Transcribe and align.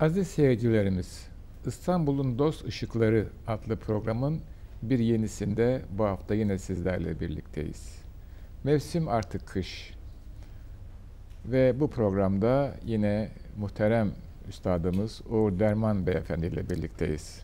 Aziz 0.00 0.28
seyircilerimiz, 0.28 1.26
İstanbul'un 1.66 2.38
Dost 2.38 2.66
Işıkları 2.66 3.26
adlı 3.46 3.76
programın 3.76 4.40
bir 4.82 4.98
yenisinde 4.98 5.82
bu 5.98 6.04
hafta 6.04 6.34
yine 6.34 6.58
sizlerle 6.58 7.20
birlikteyiz. 7.20 7.98
Mevsim 8.64 9.08
artık 9.08 9.46
kış. 9.46 9.94
Ve 11.46 11.80
bu 11.80 11.90
programda 11.90 12.74
yine 12.86 13.28
muhterem 13.58 14.12
üstadımız 14.48 15.20
Uğur 15.30 15.58
Derman 15.58 16.06
Beyefendi 16.06 16.46
ile 16.46 16.70
birlikteyiz. 16.70 17.42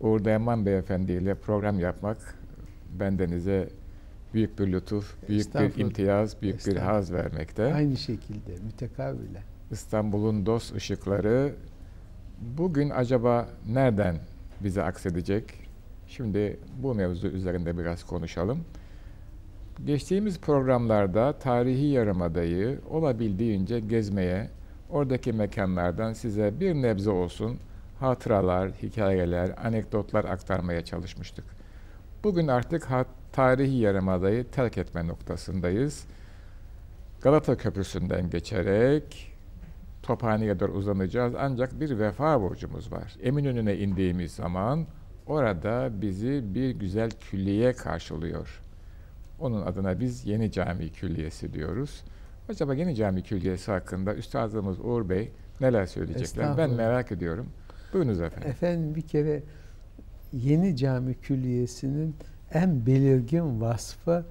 Uğur 0.00 0.24
Derman 0.24 0.66
Beyefendi 0.66 1.12
ile 1.12 1.34
program 1.34 1.80
yapmak 1.80 2.38
bendenize 3.00 3.68
büyük 4.34 4.58
bir 4.58 4.72
lütuf, 4.72 5.28
büyük 5.28 5.54
bir 5.54 5.78
imtiyaz, 5.78 6.42
büyük 6.42 6.66
bir 6.66 6.76
haz 6.76 7.12
vermekte. 7.12 7.74
Aynı 7.74 7.96
şekilde 7.96 8.52
mütekavile. 8.64 9.53
İstanbul'un 9.70 10.46
dost 10.46 10.74
ışıkları 10.74 11.54
bugün 12.40 12.90
acaba 12.90 13.48
nereden 13.68 14.16
bize 14.60 14.82
aksedecek? 14.82 15.44
Şimdi 16.08 16.60
bu 16.82 16.94
mevzu 16.94 17.28
üzerinde 17.28 17.78
biraz 17.78 18.04
konuşalım. 18.04 18.64
Geçtiğimiz 19.84 20.40
programlarda 20.40 21.38
tarihi 21.38 21.86
yarımadayı 21.86 22.80
olabildiğince 22.90 23.80
gezmeye, 23.80 24.50
oradaki 24.90 25.32
mekanlardan 25.32 26.12
size 26.12 26.60
bir 26.60 26.74
nebze 26.74 27.10
olsun 27.10 27.58
hatıralar, 28.00 28.70
hikayeler, 28.70 29.50
anekdotlar 29.64 30.24
aktarmaya 30.24 30.84
çalışmıştık. 30.84 31.44
Bugün 32.24 32.48
artık 32.48 32.88
tarihi 33.32 33.76
yarımadayı 33.76 34.50
terk 34.50 34.78
etme 34.78 35.06
noktasındayız. 35.06 36.06
Galata 37.20 37.56
Köprüsü'nden 37.56 38.30
geçerek 38.30 39.33
Tophane'ye 40.04 40.60
doğru 40.60 40.72
uzanacağız. 40.72 41.34
Ancak 41.38 41.80
bir 41.80 41.98
vefa 41.98 42.40
borcumuz 42.40 42.92
var. 42.92 43.16
Eminönü'ne 43.22 43.76
indiğimiz 43.76 44.32
zaman 44.32 44.86
orada 45.26 45.90
bizi 46.00 46.54
bir 46.54 46.70
güzel 46.70 47.10
külliye 47.10 47.72
karşılıyor. 47.72 48.62
Onun 49.40 49.62
adına 49.66 50.00
biz 50.00 50.26
Yeni 50.26 50.52
Cami 50.52 50.92
Külliyesi 50.92 51.52
diyoruz. 51.52 52.04
Acaba 52.48 52.74
Yeni 52.74 52.94
Cami 52.94 53.22
Külliyesi 53.22 53.70
hakkında 53.70 54.14
Üstadımız 54.14 54.80
Uğur 54.80 55.08
Bey 55.08 55.30
neler 55.60 55.86
söyleyecekler? 55.86 56.56
Ben 56.58 56.70
merak 56.70 57.12
ediyorum. 57.12 57.46
Buyurunuz 57.92 58.20
efendim. 58.20 58.50
Efendim 58.50 58.94
bir 58.94 59.02
kere 59.02 59.42
Yeni 60.32 60.76
Cami 60.76 61.14
Külliyesi'nin 61.14 62.16
en 62.52 62.86
belirgin 62.86 63.60
vasfı 63.60 64.26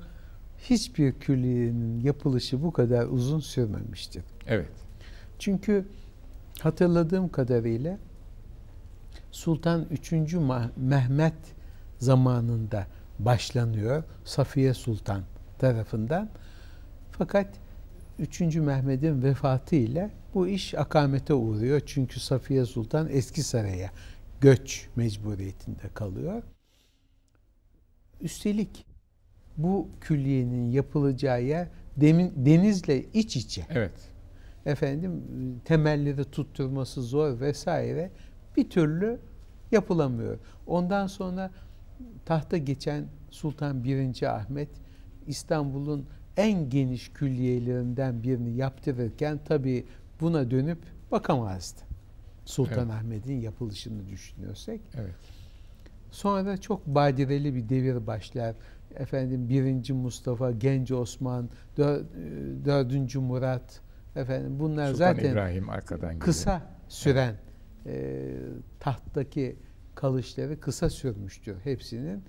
hiçbir 0.57 1.13
külliyenin 1.13 1.99
yapılışı 1.99 2.63
bu 2.63 2.71
kadar 2.73 3.05
uzun 3.05 3.39
sürmemiştir. 3.39 4.23
Evet. 4.47 4.82
Çünkü 5.43 5.85
hatırladığım 6.59 7.29
kadarıyla 7.29 7.97
Sultan 9.31 9.85
3. 9.91 10.13
Mehmet 10.77 11.33
zamanında 11.99 12.87
başlanıyor 13.19 14.03
Safiye 14.23 14.73
Sultan 14.73 15.23
tarafından. 15.59 16.29
Fakat 17.11 17.47
3. 18.19 18.41
Mehmet'in 18.41 19.23
vefatı 19.23 19.75
ile 19.75 20.11
bu 20.33 20.47
iş 20.47 20.73
akamete 20.73 21.33
uğruyor. 21.33 21.81
Çünkü 21.85 22.19
Safiye 22.19 22.65
Sultan 22.65 23.07
eski 23.11 23.43
saraya 23.43 23.91
göç 24.41 24.89
mecburiyetinde 24.95 25.89
kalıyor. 25.93 26.43
Üstelik 28.21 28.85
bu 29.57 29.89
külliyenin 30.01 30.71
yapılacağı 30.71 31.43
yer 31.43 31.67
demin, 31.97 32.33
denizle 32.35 33.03
iç 33.03 33.35
içe. 33.35 33.65
Evet. 33.69 34.12
Efendim 34.65 35.21
temelleri 35.65 36.25
tutturması 36.25 37.01
zor 37.01 37.39
vesaire 37.39 38.11
bir 38.57 38.69
türlü 38.69 39.19
yapılamıyor. 39.71 40.37
Ondan 40.67 41.07
sonra 41.07 41.51
tahta 42.25 42.57
geçen 42.57 43.05
Sultan 43.31 43.83
1. 43.83 44.23
Ahmet 44.23 44.69
İstanbul'un 45.27 46.05
en 46.37 46.69
geniş 46.69 47.11
külliyelerinden 47.13 48.23
birini 48.23 48.55
yaptırırken 48.55 49.39
tabi 49.45 49.85
buna 50.21 50.51
dönüp 50.51 50.79
bakamazdı. 51.11 51.81
Sultan 52.45 52.91
evet. 53.07 53.43
Yapılışını 53.43 54.07
düşünüyorsak. 54.09 54.79
Evet. 54.95 55.15
Sonra 56.11 56.57
çok 56.57 56.87
badireli 56.87 57.55
bir 57.55 57.69
devir 57.69 58.07
başlar. 58.07 58.55
Efendim 58.95 59.49
birinci 59.49 59.93
Mustafa, 59.93 60.51
Genç 60.51 60.91
Osman, 60.91 61.49
dördüncü 62.65 63.19
Murat, 63.19 63.81
efendim 64.15 64.59
bunlar 64.59 64.87
Sultan 64.87 65.13
zaten 65.13 65.31
İbrahim 65.31 65.69
arkadan 65.69 66.19
kısa 66.19 66.61
süren 66.87 67.35
evet. 67.85 67.97
e, 67.97 68.35
tahttaki 68.79 69.55
kalışları 69.95 70.59
kısa 70.59 70.89
sürmüştür 70.89 71.55
hepsinin. 71.63 72.23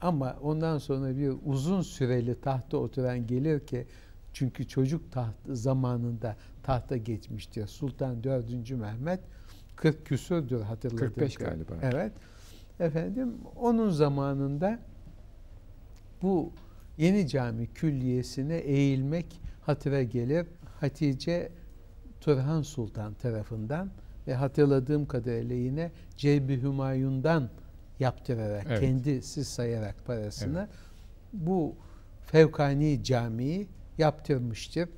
Ama 0.00 0.36
ondan 0.42 0.78
sonra 0.78 1.16
bir 1.16 1.32
uzun 1.44 1.82
süreli 1.82 2.40
tahta 2.40 2.76
oturan 2.76 3.26
gelir 3.26 3.66
ki 3.66 3.86
çünkü 4.32 4.68
çocuk 4.68 5.12
taht 5.12 5.34
zamanında 5.48 6.36
tahta 6.62 6.96
geçmiştir. 6.96 7.66
Sultan 7.66 8.24
4. 8.24 8.70
Mehmet 8.70 9.20
40 9.76 10.06
küsürdür 10.06 10.60
hatırladığım 10.60 10.98
45 10.98 11.34
galiba. 11.34 11.74
Evet. 11.82 12.12
Efendim 12.80 13.34
onun 13.56 13.90
zamanında 13.90 14.78
bu 16.22 16.52
yeni 16.98 17.28
cami 17.28 17.66
külliyesine 17.66 18.56
eğilmek 18.56 19.40
hatıra 19.60 20.02
gelir. 20.02 20.46
Hatice 20.80 21.52
Turhan 22.20 22.62
Sultan 22.62 23.14
tarafından 23.14 23.90
ve 24.26 24.34
hatırladığım 24.34 25.06
kadarıyla 25.06 25.56
yine 25.56 25.92
Ceybi 26.16 26.62
Hümayun'dan 26.62 27.50
yaptırarak, 28.00 28.66
evet. 28.68 28.80
kendisi 28.80 29.44
sayarak 29.44 30.06
parasını 30.06 30.58
evet. 30.58 30.68
bu 31.32 31.76
Fevkani 32.20 33.04
Camii'yi 33.04 33.68
yaptırmıştır. 33.98 34.88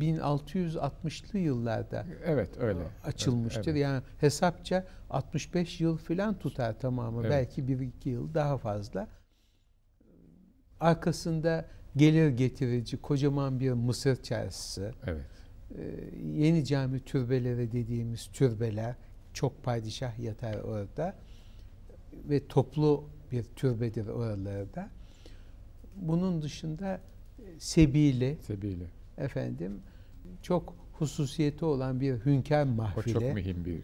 1660'lı 0.00 1.38
yıllarda 1.38 2.06
evet 2.24 2.50
öyle 2.58 2.80
açılmıştır. 3.04 3.72
Evet. 3.72 3.80
Yani 3.80 4.02
hesapça 4.20 4.86
65 5.10 5.80
yıl 5.80 5.96
falan 5.96 6.38
tutar 6.38 6.78
tamamı. 6.78 7.20
Evet. 7.20 7.30
Belki 7.30 7.62
1-2 7.62 8.08
yıl 8.08 8.34
daha 8.34 8.58
fazla. 8.58 9.08
Arkasında 10.80 11.64
gelir 11.96 12.28
getirici 12.28 12.96
kocaman 12.96 13.60
bir 13.60 13.72
Mısır 13.72 14.22
çarşısı. 14.22 14.92
Evet. 15.06 15.24
Ee, 15.78 15.82
yeni 16.34 16.64
cami 16.64 17.00
türbeleri 17.00 17.72
dediğimiz 17.72 18.26
türbeler 18.26 18.94
çok 19.32 19.64
padişah 19.64 20.18
yatar 20.18 20.54
orada 20.60 21.14
ve 22.28 22.46
toplu 22.46 23.04
bir 23.32 23.42
türbedir 23.42 24.06
oralarda. 24.06 24.90
Bunun 25.96 26.42
dışında 26.42 27.00
Sebile, 27.58 28.36
Sebile. 28.36 28.86
efendim 29.18 29.80
çok 30.42 30.74
hususiyeti 30.92 31.64
olan 31.64 32.00
bir 32.00 32.14
hünkâr 32.14 32.64
mahfili. 32.64 33.16
O 33.16 33.20
çok 33.20 33.34
mühim 33.34 33.64
bir 33.64 33.80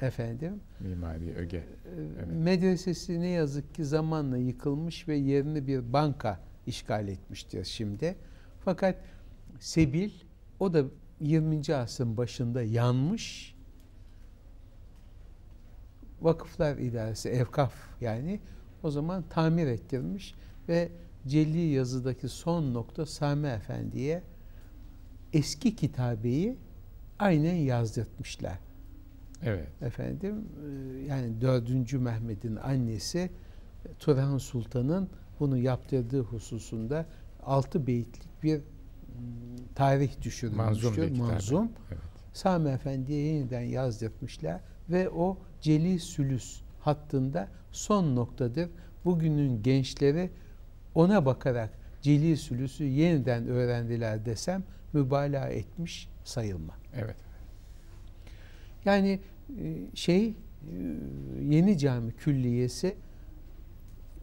efendim 0.00 0.60
mimari 0.80 1.34
öge. 1.34 1.62
Evet. 1.96 2.26
Medresesi 2.32 3.20
ne 3.20 3.28
yazık 3.28 3.74
ki 3.74 3.84
zamanla 3.84 4.36
yıkılmış 4.36 5.08
ve 5.08 5.16
yerini 5.16 5.66
bir 5.66 5.92
banka 5.92 6.40
işgal 6.66 7.08
etmiştir 7.08 7.64
şimdi. 7.64 8.16
Fakat 8.64 8.96
Sebil 9.60 10.10
o 10.60 10.74
da 10.74 10.84
20. 11.20 11.74
asrın 11.74 12.16
başında 12.16 12.62
yanmış. 12.62 13.56
Vakıflar 16.20 16.76
İdaresi, 16.76 17.28
Evkaf 17.28 17.74
yani 18.00 18.40
o 18.82 18.90
zaman 18.90 19.24
tamir 19.30 19.66
ettirmiş 19.66 20.34
ve 20.68 20.88
Celli 21.26 21.58
yazıdaki 21.58 22.28
son 22.28 22.74
nokta 22.74 23.06
Sami 23.06 23.46
Efendi'ye 23.46 24.22
eski 25.32 25.76
kitabeyi 25.76 26.56
aynen 27.18 27.54
yazdırtmışlar. 27.54 28.58
Evet. 29.42 29.68
Efendim 29.82 30.44
yani 31.08 31.40
4. 31.40 31.92
Mehmet'in 31.92 32.56
annesi 32.56 33.30
Turhan 33.98 34.38
Sultan'ın 34.38 35.08
bunu 35.40 35.58
yaptırdığı 35.58 36.20
hususunda 36.20 37.06
altı 37.42 37.86
beyitlik 37.86 38.42
bir 38.42 38.60
tarih 39.74 40.22
düşürülmüştür. 40.22 40.88
Manzum. 40.88 41.26
Manzum. 41.26 41.68
Evet. 41.90 42.00
Sami 42.32 42.70
Efendi'ye 42.70 43.26
yeniden 43.26 43.60
yazdırmışlar 43.60 44.60
ve 44.90 45.10
o 45.10 45.38
Celi 45.60 46.00
Sülüs 46.00 46.60
hattında 46.80 47.48
son 47.72 48.16
noktadır. 48.16 48.68
Bugünün 49.04 49.62
gençleri 49.62 50.30
ona 50.94 51.26
bakarak 51.26 51.70
Celi 52.02 52.36
Sülüs'ü 52.36 52.84
yeniden 52.84 53.48
öğrendiler 53.48 54.24
desem 54.24 54.64
mübalağa 54.92 55.48
etmiş 55.48 56.08
sayılma. 56.24 56.74
Evet. 56.94 57.16
Yani 58.84 59.20
şey 59.94 60.34
Yeni 61.42 61.78
Cami 61.78 62.12
Külliyesi 62.12 62.96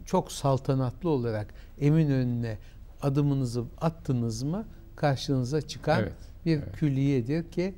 çok 0.05 0.31
saltanatlı 0.31 1.09
olarak 1.09 1.53
Eminönü'ne 1.79 2.57
adımınızı 3.01 3.63
attınız 3.81 4.43
mı 4.43 4.65
karşınıza 4.95 5.61
çıkan 5.61 6.01
evet, 6.01 6.13
bir 6.45 6.57
evet. 6.57 6.75
külliyedir 6.75 7.51
ki 7.51 7.73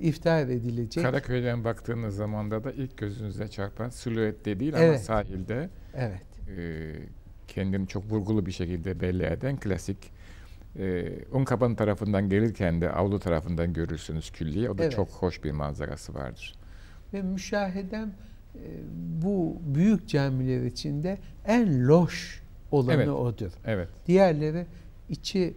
iftar 0.00 0.42
edilecek. 0.42 1.04
Karaköy'den 1.04 1.64
baktığınız 1.64 2.16
zaman 2.16 2.50
da 2.50 2.72
ilk 2.72 2.96
gözünüze 2.96 3.48
çarpan 3.48 3.88
silüette 3.88 4.60
değil 4.60 4.74
ama 4.74 4.84
Evet. 4.84 5.00
sahilde 5.00 5.70
Evet. 5.94 6.22
e, 6.58 6.94
kendini 7.48 7.88
çok 7.88 8.10
vurgulu 8.10 8.46
bir 8.46 8.52
şekilde 8.52 9.00
belli 9.00 9.24
eden 9.24 9.56
klasik 9.56 9.98
e, 10.78 11.12
Unkapanı 11.32 11.76
tarafından 11.76 12.28
gelirken 12.28 12.80
de 12.80 12.90
avlu 12.90 13.18
tarafından 13.20 13.72
görürsünüz 13.72 14.30
külliye. 14.30 14.70
O 14.70 14.78
da 14.78 14.82
Evet. 14.82 14.92
çok 14.92 15.08
hoş 15.08 15.44
bir 15.44 15.50
manzarası 15.50 16.14
vardır. 16.14 16.54
Ve 17.12 17.22
müşahedem 17.22 18.08
e, 18.08 18.12
bu 19.22 19.56
büyük 19.74 20.08
camiler 20.08 20.62
içinde 20.64 21.18
en 21.46 21.88
loş 21.88 22.42
olanı 22.70 22.94
Evet. 22.94 23.08
odur. 23.08 23.50
Evet. 23.64 23.88
Diğerleri 24.06 24.66
içi 25.08 25.54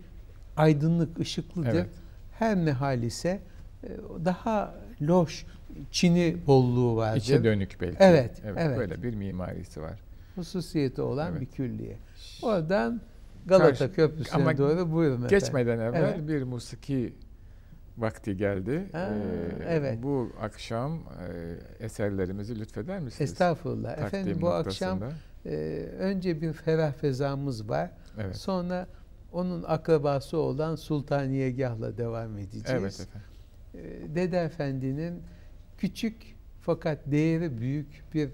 aydınlık, 0.58 1.20
ışıklıdır. 1.20 1.70
Evet. 1.74 1.90
Her 2.32 2.58
ne 2.58 2.72
hal 2.72 3.04
ise 3.04 3.40
e, 3.84 3.88
daha 4.26 4.76
loş, 5.02 5.46
çini 5.92 6.38
bolluğu 6.48 6.96
vardır. 6.96 7.22
İçe 7.22 7.44
dönük 7.44 7.78
belki. 7.82 7.98
Evet, 8.00 8.42
evet. 8.46 8.78
Böyle 8.78 9.04
bir 9.04 9.14
mimarisi 9.16 9.82
var. 9.82 10.00
Hususiyeti 10.36 11.02
olan 11.02 11.32
Evet. 11.32 11.42
bir 11.42 11.46
külliye. 11.46 11.98
Oradan 12.42 13.02
Galata 13.46 13.68
Karşı- 13.68 13.94
Köprüsü'ne 13.94 14.58
doğru 14.58 14.92
buyurun 14.92 15.16
efendim. 15.18 15.40
Geçmeden 15.40 15.80
evvel 15.80 16.14
Evet. 16.18 16.28
bir 16.28 16.44
musiki 16.44 17.14
vakti 18.02 18.38
geldi. 18.38 18.90
Ha, 18.92 19.10
Ee, 19.14 19.66
evet. 19.68 20.04
Bu 20.04 20.32
akşam 20.42 20.94
e, 21.80 21.86
eserlerimizi 21.86 22.60
lütfeder 22.60 23.00
misiniz? 23.00 23.32
Estağfurullah. 23.32 23.90
Takdim 23.90 24.06
Efendim 24.06 24.42
bu 24.42 24.50
akşam 24.50 25.00
noktasında. 25.00 25.20
e, 25.56 25.56
önce 26.00 26.42
bir 26.42 26.54
ferah 26.54 26.94
fezamız 26.94 27.70
var. 27.70 27.92
Evet. 28.20 28.36
Sonra 28.38 28.88
onun 29.32 29.64
akrabası 29.68 30.38
olan 30.38 30.76
Sultaniyegah'la 30.76 31.98
devam 31.98 32.38
edeceğiz. 32.38 32.66
Evet 32.70 33.00
efendim. 33.00 33.28
Ee, 33.76 34.16
Dede 34.16 34.40
Efendi'nin 34.40 35.22
küçük 35.78 36.16
fakat 36.62 37.00
değeri 37.06 37.58
büyük 37.58 38.04
bir 38.14 38.30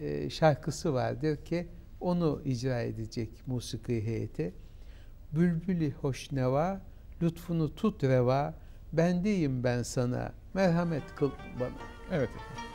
e, 0.00 0.30
şarkısı 0.30 0.94
vardır 0.94 1.36
ki 1.36 1.68
onu 2.00 2.42
icra 2.44 2.80
edecek 2.82 3.30
musiki 3.46 4.06
heyeti. 4.06 4.52
Bülbülü 5.32 5.90
hoşneva, 5.92 6.80
lütfunu 7.22 7.74
tut 7.74 8.04
reva, 8.04 8.54
bendeyim 8.92 9.64
ben 9.64 9.82
sana, 9.82 10.32
merhamet 10.54 11.14
kıl 11.16 11.30
bana. 11.60 11.68
Evet 12.12 12.28
efendim. 12.28 12.69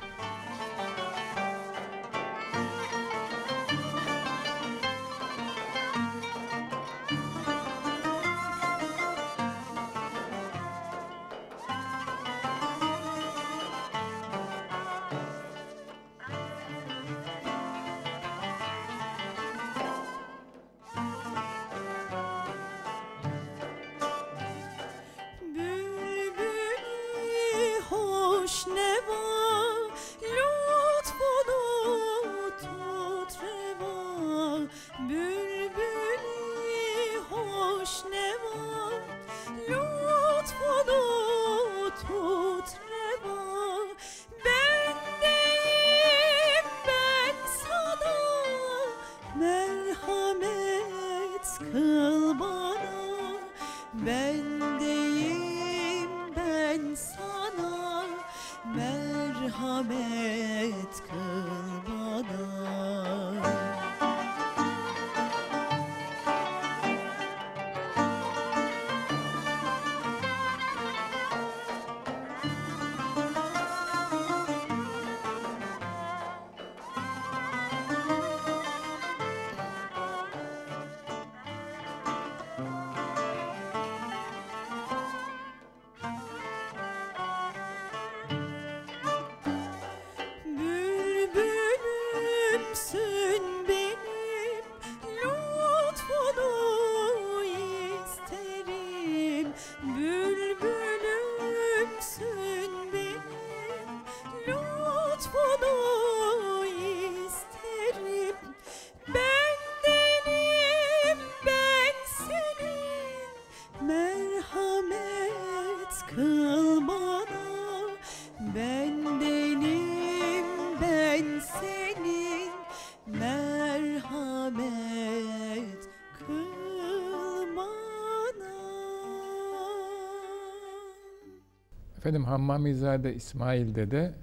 Efendim 132.06 132.26
Hammamizade 132.26 133.16
İsmail'de 133.16 133.92
de 133.92 134.14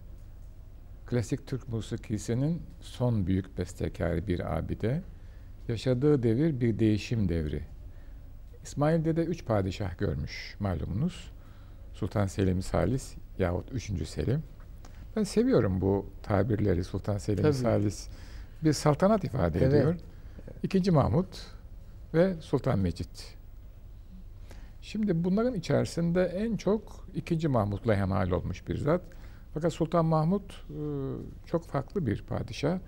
klasik 1.07 1.47
Türk 1.47 1.69
musikisinin 1.69 2.63
son 2.81 3.27
büyük 3.27 3.59
bestekarı 3.59 4.27
bir 4.27 4.59
abide. 4.59 5.03
Yaşadığı 5.69 6.23
devir 6.23 6.61
bir 6.61 6.79
değişim 6.79 7.29
devri. 7.29 7.63
İsmail'de 8.63 9.17
de 9.17 9.25
üç 9.25 9.45
padişah 9.45 9.99
görmüş 9.99 10.57
malumunuz. 10.61 11.33
Sultan 11.93 12.27
Selim 12.27 12.63
Salis 12.63 13.15
yahut 13.39 13.73
3. 13.73 14.09
Selim. 14.09 14.43
Ben 15.17 15.23
seviyorum 15.23 15.81
bu 15.81 16.07
tabirleri 16.23 16.85
Sultan 16.85 17.19
Selim 17.19 17.43
Tabii. 17.43 17.55
Salis. 17.55 18.09
Bir 18.65 18.73
saltanat 18.73 19.25
ifade 19.25 19.59
Evet. 19.59 19.75
ediyor. 19.75 19.95
İkinci 20.63 20.91
Mahmut 20.91 21.47
ve 22.15 22.35
Sultan 22.41 22.79
Mecit. 22.79 23.42
Şimdi 24.83 25.25
bunların 25.25 25.55
içerisinde 25.55 26.25
en 26.25 26.57
çok 26.57 27.07
ikinci 27.15 27.49
Mahmut'la 27.49 27.97
hemhal 27.97 28.31
olmuş 28.31 28.69
bir 28.69 28.77
zat. 28.77 29.03
Fakat 29.55 29.73
Sultan 29.73 30.05
Mahmut 30.05 30.53
e, 30.53 30.81
çok 31.47 31.67
farklı 31.67 32.07
bir 32.07 32.23
padişah. 32.23 32.79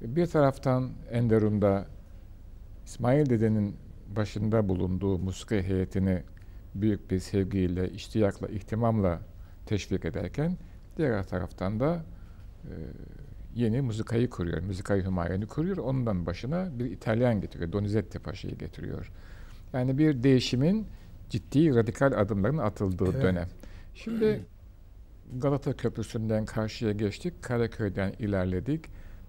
Bir 0.00 0.26
taraftan 0.26 0.90
Enderun'da 1.10 1.86
İsmail 2.86 3.30
dedenin 3.30 3.76
başında 4.16 4.68
bulunduğu 4.68 5.18
musiki 5.18 5.62
heyetini 5.62 6.22
büyük 6.74 7.10
bir 7.10 7.18
sevgiyle, 7.18 7.90
iştiyakla, 7.90 8.48
ihtimamla 8.48 9.20
teşvik 9.66 10.04
ederken 10.04 10.56
diğer 10.96 11.28
taraftan 11.28 11.80
da 11.80 12.04
e, 12.64 12.72
yeni 13.54 13.82
müzikayı 13.82 14.30
kuruyor. 14.30 14.62
Müzikayı 14.62 15.04
Hümayun'u 15.04 15.48
kuruyor. 15.48 15.76
Ondan 15.76 16.26
başına 16.26 16.78
bir 16.78 16.84
İtalyan 16.84 17.40
getiriyor. 17.40 17.72
Donizetti 17.72 18.18
Paşa'yı 18.18 18.58
getiriyor. 18.58 19.10
Yani 19.72 19.98
bir 19.98 20.22
değişimin 20.22 20.86
ciddi 21.32 21.74
radikal 21.74 22.12
adımların 22.12 22.58
atıldığı 22.58 23.10
Evet. 23.12 23.22
dönem. 23.22 23.48
Şimdi 23.94 24.44
Galata 25.36 25.72
Köprüsü'nden 25.76 26.44
karşıya 26.44 26.92
geçtik. 26.92 27.42
Karaköy'den 27.42 28.12
ilerledik. 28.18 28.84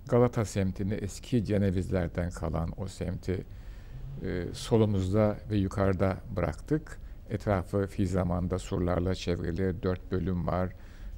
Galata 0.10 0.46
semtini 0.46 0.94
eski 0.94 1.46
Cenevizlerden 1.46 2.32
kalan 2.32 2.70
o 2.78 2.88
semti 2.88 3.46
e, 4.24 4.46
solumuzda 4.54 5.38
ve 5.50 5.58
yukarıda 5.58 6.18
bıraktık. 6.36 7.00
Etrafı 7.30 7.88
fi 7.88 8.08
zamanda 8.08 8.60
surlarla 8.60 9.16
çevrili 9.16 9.84
dört 9.84 10.12
bölüm 10.12 10.48
var. 10.48 10.74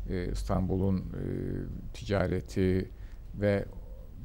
E, 0.10 0.32
İstanbul'un 0.32 0.98
e, 0.98 1.04
ticareti 1.94 2.90
ve 3.36 3.66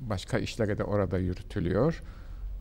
başka 0.01 0.39
işlere 0.39 0.79
de 0.79 0.85
orada 0.85 1.19
yürütülüyor. 1.19 2.03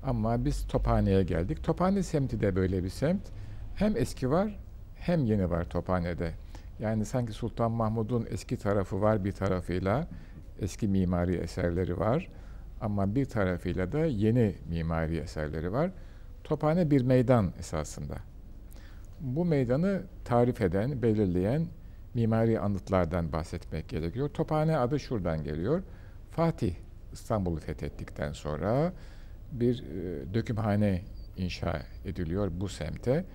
Ama 0.04 0.46
biz 0.46 0.68
Tophane'ye 0.68 1.24
geldik. 1.24 1.64
Tophane 1.64 2.04
semti 2.04 2.42
de 2.42 2.56
böyle 2.56 2.84
bir 2.84 2.90
semt. 2.90 3.39
Hem 3.80 3.98
eski 3.98 4.30
var 4.30 4.60
hem 4.96 5.26
yeni 5.26 5.50
var 5.50 5.70
Tophane'de. 5.70 6.32
Yani 6.80 7.06
sanki 7.06 7.34
Sultan 7.34 7.72
Mahmud'un 7.72 8.28
eski 8.30 8.58
tarafı 8.58 9.02
var 9.02 9.26
bir 9.26 9.32
tarafıyla, 9.32 10.08
eski 10.60 10.88
mimari 10.88 11.36
eserleri 11.36 12.00
var. 12.00 12.28
Ama 12.82 13.16
bir 13.16 13.26
tarafıyla 13.26 13.92
da 13.92 14.06
yeni 14.06 14.56
mimari 14.70 15.18
eserleri 15.18 15.72
var. 15.72 15.92
Tophane 16.44 16.92
bir 16.92 17.02
meydan 17.02 17.54
esasında. 17.60 18.16
Bu 19.22 19.46
meydanı 19.46 20.02
tarif 20.26 20.62
eden, 20.62 21.02
belirleyen 21.02 21.68
mimari 22.14 22.60
anıtlardan 22.60 23.32
bahsetmek 23.32 23.90
gerekiyor. 23.90 24.30
Tophane 24.30 24.78
adı 24.78 25.00
şuradan 25.00 25.44
geliyor. 25.44 25.84
Fatih 26.32 26.74
İstanbul'u 27.14 27.60
fethettikten 27.60 28.32
sonra 28.32 28.94
bir 29.52 29.84
e, 29.84 30.34
dökümhane 30.34 31.02
inşa 31.38 31.82
ediliyor 32.06 32.52
bu 32.54 32.68
semte. 32.68 33.26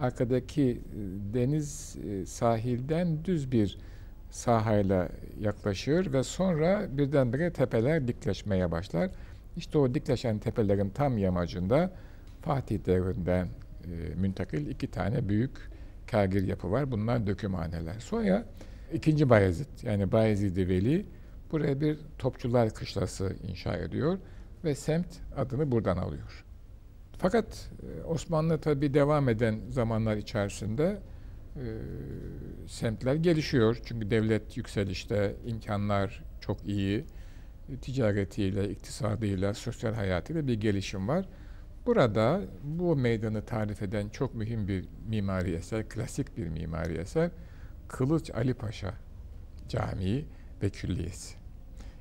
Arkadaki 0.00 0.62
e, 0.62 0.78
deniz 1.34 1.96
e, 1.96 2.26
sahilden 2.26 3.24
düz 3.24 3.52
bir 3.52 3.78
sahayla 4.30 5.08
yaklaşır 5.40 6.12
ve 6.12 6.22
sonra 6.22 6.86
birdenbire 6.98 7.52
tepeler 7.52 8.08
dikleşmeye 8.08 8.70
başlar. 8.70 9.10
İşte 9.56 9.78
o 9.78 9.94
dikleşen 9.94 10.38
tepelerin 10.38 10.90
tam 10.90 11.18
yamacında 11.18 11.92
Fatih 12.42 12.86
devrinden 12.86 13.46
e, 13.84 14.14
müntakil 14.14 14.66
iki 14.66 14.90
tane 14.90 15.28
büyük 15.28 15.52
kagir 16.10 16.42
yapı 16.42 16.70
var. 16.70 16.90
Bunlar 16.92 17.26
dökümhaneler. 17.26 18.00
Sonra 18.00 18.44
ikinci 18.92 19.30
Bayezid 19.30 19.66
yani 19.82 20.12
Bayezid-i 20.12 20.68
Veli 20.68 21.06
buraya 21.52 21.80
bir 21.80 21.98
topçular 22.18 22.70
kışlası 22.70 23.36
inşa 23.48 23.76
ediyor 23.76 24.18
ve 24.64 24.74
semt 24.74 25.06
adını 25.36 25.72
buradan 25.72 25.96
alıyor. 25.96 26.45
Fakat 27.18 27.70
e, 27.82 28.04
Osmanlı 28.04 28.60
tabi 28.60 28.94
devam 28.94 29.28
eden 29.28 29.60
zamanlar 29.70 30.16
içerisinde 30.16 30.98
e, 31.56 31.64
semtler 32.66 33.14
gelişiyor. 33.14 33.78
Çünkü 33.84 34.10
devlet 34.10 34.56
yükselişte, 34.56 35.36
imkanlar 35.46 36.24
çok 36.40 36.64
iyi. 36.64 37.04
Ticaretiyle, 37.82 38.70
iktisadıyla, 38.70 39.54
sosyal 39.54 39.94
hayatıyla 39.94 40.46
bir 40.46 40.54
gelişim 40.54 41.08
var. 41.08 41.28
Burada 41.86 42.40
bu 42.64 42.96
meydanı 42.96 43.42
tarif 43.42 43.82
eden 43.82 44.08
çok 44.08 44.34
mühim 44.34 44.68
bir 44.68 44.84
mimari 45.08 45.54
eser, 45.54 45.88
klasik 45.88 46.36
bir 46.36 46.48
mimari 46.48 46.94
eser 46.94 47.30
Kılıç 47.88 48.30
Ali 48.30 48.54
Paşa 48.54 48.94
Camii 49.68 50.26
ve 50.62 50.70
Külliyesi. 50.70 51.36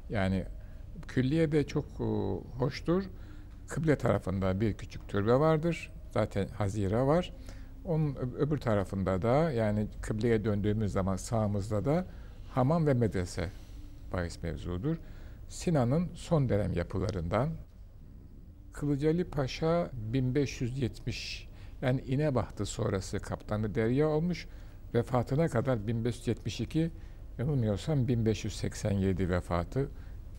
Yani 0.09 0.45
külliye 1.07 1.51
de 1.51 1.67
çok 1.67 2.01
o, 2.01 2.43
hoştur. 2.57 3.03
Kıble 3.67 3.95
tarafında 3.95 4.61
bir 4.61 4.73
küçük 4.73 5.07
türbe 5.09 5.33
vardır. 5.33 5.91
Zaten 6.13 6.47
hazire 6.47 7.01
var. 7.01 7.33
Onun 7.85 8.15
öbür 8.15 8.57
tarafında 8.57 9.21
da 9.21 9.51
yani 9.51 9.87
kıbleye 10.01 10.45
döndüğümüz 10.45 10.91
zaman 10.91 11.15
sağımızda 11.15 11.85
da 11.85 12.05
hamam 12.53 12.87
ve 12.87 12.93
medrese 12.93 13.49
bahis 14.13 14.43
mevzudur. 14.43 14.97
Sinan'ın 15.49 16.09
son 16.13 16.49
dönem 16.49 16.73
yapılarından 16.73 17.49
Kılıcali 18.73 19.23
Paşa 19.23 19.89
1570 19.93 21.47
yani 21.81 22.01
İnebahtı 22.01 22.65
sonrası 22.65 23.19
kaptanı 23.19 23.75
derya 23.75 24.07
olmuş. 24.07 24.47
Vefatına 24.93 25.47
kadar 25.47 25.87
1572 25.87 26.91
yanılmıyorsam 27.37 28.07
1587 28.07 29.29
vefatı 29.29 29.89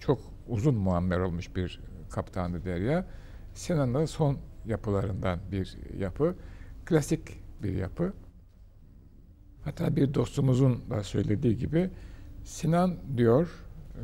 çok 0.01 0.21
uzun 0.49 0.75
muammer 0.75 1.19
olmuş 1.19 1.57
bir 1.57 1.81
kaptanı 2.11 2.65
derya. 2.65 3.07
Sinan'ın 3.55 4.05
son 4.05 4.39
yapılarından 4.67 5.39
bir 5.53 5.77
yapı. 5.99 6.35
Klasik 6.85 7.21
bir 7.63 7.73
yapı. 7.73 8.13
Hatta 9.65 9.97
bir 9.97 10.15
dostumuzun 10.15 10.91
da 10.91 11.05
söylediği 11.05 11.57
gibi 11.57 11.91
Sinan 12.45 12.95
diyor 13.17 13.49
e, 13.95 14.03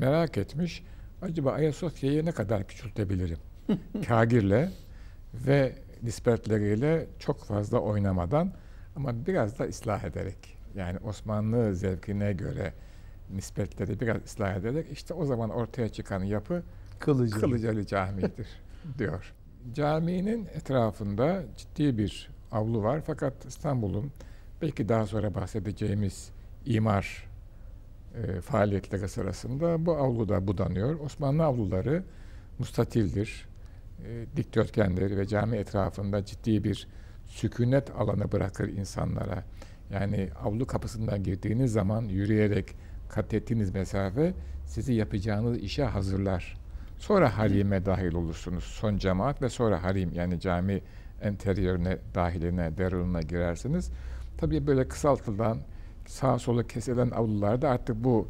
merak 0.00 0.38
etmiş 0.38 0.84
acaba 1.22 1.52
Ayasofya'yı 1.52 2.24
ne 2.24 2.32
kadar 2.32 2.66
küçültebilirim? 2.66 3.38
Kagir'le 4.06 4.68
ve 5.34 5.72
nispetleriyle 6.02 7.06
çok 7.18 7.44
fazla 7.44 7.78
oynamadan 7.78 8.52
ama 8.96 9.26
biraz 9.26 9.58
da 9.58 9.64
ıslah 9.64 10.04
ederek 10.04 10.58
yani 10.74 10.98
Osmanlı 10.98 11.74
zevkine 11.74 12.32
göre 12.32 12.72
nispetleri 13.30 14.00
biraz 14.00 14.24
ıslah 14.24 14.56
ederek 14.56 14.86
işte 14.92 15.14
o 15.14 15.24
zaman 15.24 15.50
ortaya 15.50 15.88
çıkan 15.88 16.22
yapı 16.24 16.62
Kılıcı. 16.98 17.40
Kılıcalı 17.40 17.86
Camii'dir 17.86 18.48
diyor. 18.98 19.34
Caminin 19.74 20.46
etrafında 20.46 21.42
ciddi 21.56 21.98
bir 21.98 22.30
avlu 22.52 22.82
var 22.82 23.02
fakat 23.06 23.44
İstanbul'un 23.44 24.12
belki 24.62 24.88
daha 24.88 25.06
sonra 25.06 25.34
bahsedeceğimiz 25.34 26.30
imar 26.64 27.28
e, 28.14 28.40
faaliyetleri 28.40 29.08
sırasında 29.08 29.86
bu 29.86 29.96
avlu 29.96 30.28
da 30.28 30.46
budanıyor. 30.46 31.00
Osmanlı 31.00 31.44
avluları 31.44 32.02
mustatildir, 32.58 33.48
e, 34.04 34.26
dikdörtgendir 34.36 35.16
ve 35.16 35.26
cami 35.26 35.56
etrafında 35.56 36.24
ciddi 36.24 36.64
bir 36.64 36.88
sükunet 37.26 37.90
alanı 37.90 38.32
bırakır 38.32 38.68
insanlara. 38.68 39.44
Yani 39.92 40.28
avlu 40.44 40.66
kapısından 40.66 41.22
girdiğiniz 41.22 41.72
zaman 41.72 42.02
yürüyerek 42.02 42.76
kat 43.08 43.34
ettiğiniz 43.34 43.74
mesafe 43.74 44.34
sizi 44.66 44.92
yapacağınız 44.92 45.58
işe 45.58 45.84
hazırlar. 45.84 46.65
Sonra 46.98 47.38
harime 47.38 47.86
dahil 47.86 48.14
olursunuz. 48.14 48.64
Son 48.64 48.96
cemaat 48.96 49.42
ve 49.42 49.48
sonra 49.48 49.82
harim 49.82 50.10
yani 50.14 50.40
cami 50.40 50.80
enteriyörüne, 51.22 51.98
dahiline, 52.14 52.78
derununa 52.78 53.22
girersiniz. 53.22 53.90
Tabii 54.38 54.66
böyle 54.66 54.88
kısaltılan, 54.88 55.58
sağa 56.06 56.38
sola 56.38 56.66
kesilen 56.66 57.10
avlularda 57.10 57.70
artık 57.70 58.04
bu 58.04 58.28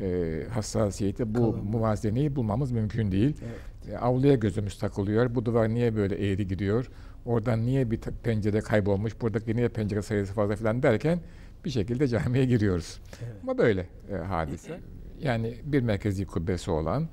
e, 0.00 0.42
hassasiyeti, 0.52 1.34
bu 1.34 1.52
Kalın. 1.52 1.64
muvazeneyi 1.64 2.36
bulmamız 2.36 2.72
mümkün 2.72 3.12
değil. 3.12 3.36
Evet. 3.44 3.94
E, 3.94 3.98
avluya 3.98 4.34
gözümüz 4.34 4.78
takılıyor. 4.78 5.34
Bu 5.34 5.44
duvar 5.44 5.68
niye 5.68 5.96
böyle 5.96 6.30
eğri 6.32 6.46
gidiyor? 6.46 6.90
Oradan 7.26 7.66
niye 7.66 7.90
bir 7.90 7.98
pencere 7.98 8.60
kaybolmuş? 8.60 9.20
Buradaki 9.20 9.56
niye 9.56 9.68
pencere 9.68 10.02
sayısı 10.02 10.32
fazla 10.32 10.56
falan 10.56 10.82
derken 10.82 11.20
bir 11.64 11.70
şekilde 11.70 12.08
camiye 12.08 12.44
giriyoruz. 12.44 13.00
Evet. 13.22 13.32
Ama 13.42 13.58
böyle 13.58 13.86
e, 14.12 14.14
hadise. 14.16 14.80
Yani 15.20 15.54
bir 15.64 15.82
merkezi 15.82 16.26
kubbesi 16.26 16.70
olan, 16.70 17.08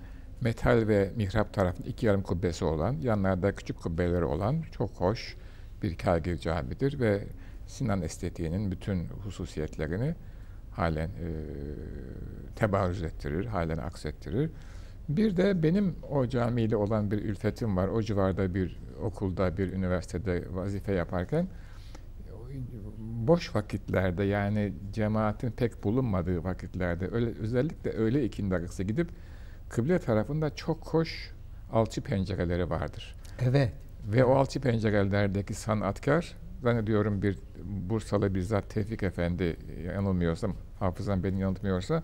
metal 0.45 0.87
ve 0.87 1.11
mihrap 1.15 1.53
tarafında 1.53 1.87
iki 1.87 2.05
yarım 2.05 2.21
kubbesi 2.21 2.65
olan, 2.65 2.97
yanlarda 3.01 3.55
küçük 3.55 3.77
kubbeleri 3.79 4.25
olan 4.25 4.61
çok 4.71 4.89
hoş 4.89 5.35
bir 5.83 5.97
kagir 5.97 6.37
camidir 6.37 6.99
ve 6.99 7.23
Sinan 7.67 8.01
estetiğinin 8.01 8.71
bütün 8.71 9.07
hususiyetlerini 9.07 10.15
halen 10.71 11.07
e, 11.07 11.29
tebarüz 12.55 13.03
ettirir, 13.03 13.45
halen 13.45 13.77
aksettirir. 13.77 14.49
Bir 15.09 15.37
de 15.37 15.63
benim 15.63 15.95
o 16.09 16.27
camiyle 16.27 16.75
olan 16.75 17.11
bir 17.11 17.17
ülfetim 17.17 17.77
var. 17.77 17.87
O 17.87 18.01
civarda 18.01 18.53
bir 18.53 18.79
okulda, 19.01 19.57
bir 19.57 19.73
üniversitede 19.73 20.43
vazife 20.51 20.93
yaparken 20.93 21.47
boş 22.97 23.55
vakitlerde 23.55 24.23
yani 24.23 24.73
cemaatin 24.93 25.51
pek 25.51 25.83
bulunmadığı 25.83 26.43
vakitlerde 26.43 27.09
öyle 27.11 27.29
özellikle 27.39 27.91
öğle 27.91 28.25
ikindi 28.25 28.55
arası 28.55 28.83
gidip 28.83 29.09
kıble 29.69 29.99
tarafında 29.99 30.55
çok 30.55 30.87
hoş 30.87 31.31
alçı 31.71 32.01
pencereleri 32.01 32.69
vardır. 32.69 33.15
Evet. 33.41 33.71
Ve 34.05 34.25
o 34.25 34.35
alçı 34.35 34.61
pencerelerdeki 34.61 35.53
sanatkar 35.53 36.35
zannediyorum 36.63 37.21
bir 37.21 37.39
Bursalı 37.63 38.35
bizzat 38.35 38.69
Tevfik 38.69 39.03
Efendi 39.03 39.57
yanılmıyorsam 39.85 40.55
hafızam 40.79 41.23
beni 41.23 41.39
yanıltmıyorsa 41.39 42.03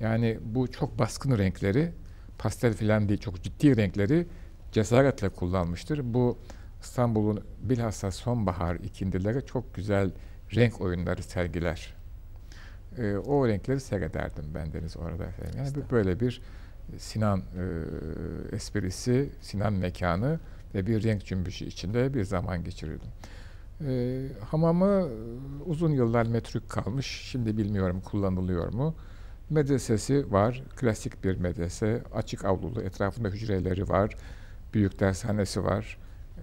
yani 0.00 0.38
bu 0.42 0.70
çok 0.70 0.98
baskın 0.98 1.38
renkleri 1.38 1.92
pastel 2.38 2.74
filan 2.74 3.08
değil 3.08 3.20
çok 3.20 3.42
ciddi 3.42 3.76
renkleri 3.76 4.26
cesaretle 4.72 5.28
kullanmıştır. 5.28 6.14
Bu 6.14 6.38
İstanbul'un 6.82 7.44
bilhassa 7.60 8.10
sonbahar 8.10 8.74
ikindileri 8.74 9.46
çok 9.46 9.74
güzel 9.74 10.10
renk 10.54 10.80
oyunları 10.80 11.22
sergiler. 11.22 11.94
Ee, 12.98 13.16
o 13.16 13.48
renkleri 13.48 13.80
seyrederdim 13.80 14.44
ben 14.54 14.72
deniz 14.72 14.96
orada 14.96 15.24
efendim. 15.24 15.54
Yani 15.58 15.90
böyle 15.90 16.20
bir 16.20 16.42
Sinan 16.98 17.38
e, 17.38 18.56
esprisi, 18.56 19.30
Sinan 19.40 19.72
mekanı 19.72 20.40
ve 20.74 20.86
bir 20.86 21.02
renk 21.02 21.24
cümbüşü 21.24 21.64
içinde 21.64 22.14
bir 22.14 22.24
zaman 22.24 22.64
geçirirdim. 22.64 23.08
E, 23.86 24.22
hamamı 24.50 25.08
uzun 25.66 25.92
yıllar 25.92 26.26
metrük 26.26 26.68
kalmış. 26.68 27.06
Şimdi 27.06 27.56
bilmiyorum 27.56 28.00
kullanılıyor 28.00 28.72
mu. 28.72 28.94
Medresesi 29.50 30.32
var. 30.32 30.62
Klasik 30.76 31.24
bir 31.24 31.36
medrese. 31.36 32.02
Açık 32.14 32.44
avlulu. 32.44 32.82
Etrafında 32.82 33.28
hücreleri 33.28 33.88
var. 33.88 34.14
Büyük 34.74 35.00
dershanesi 35.00 35.64
var. 35.64 35.98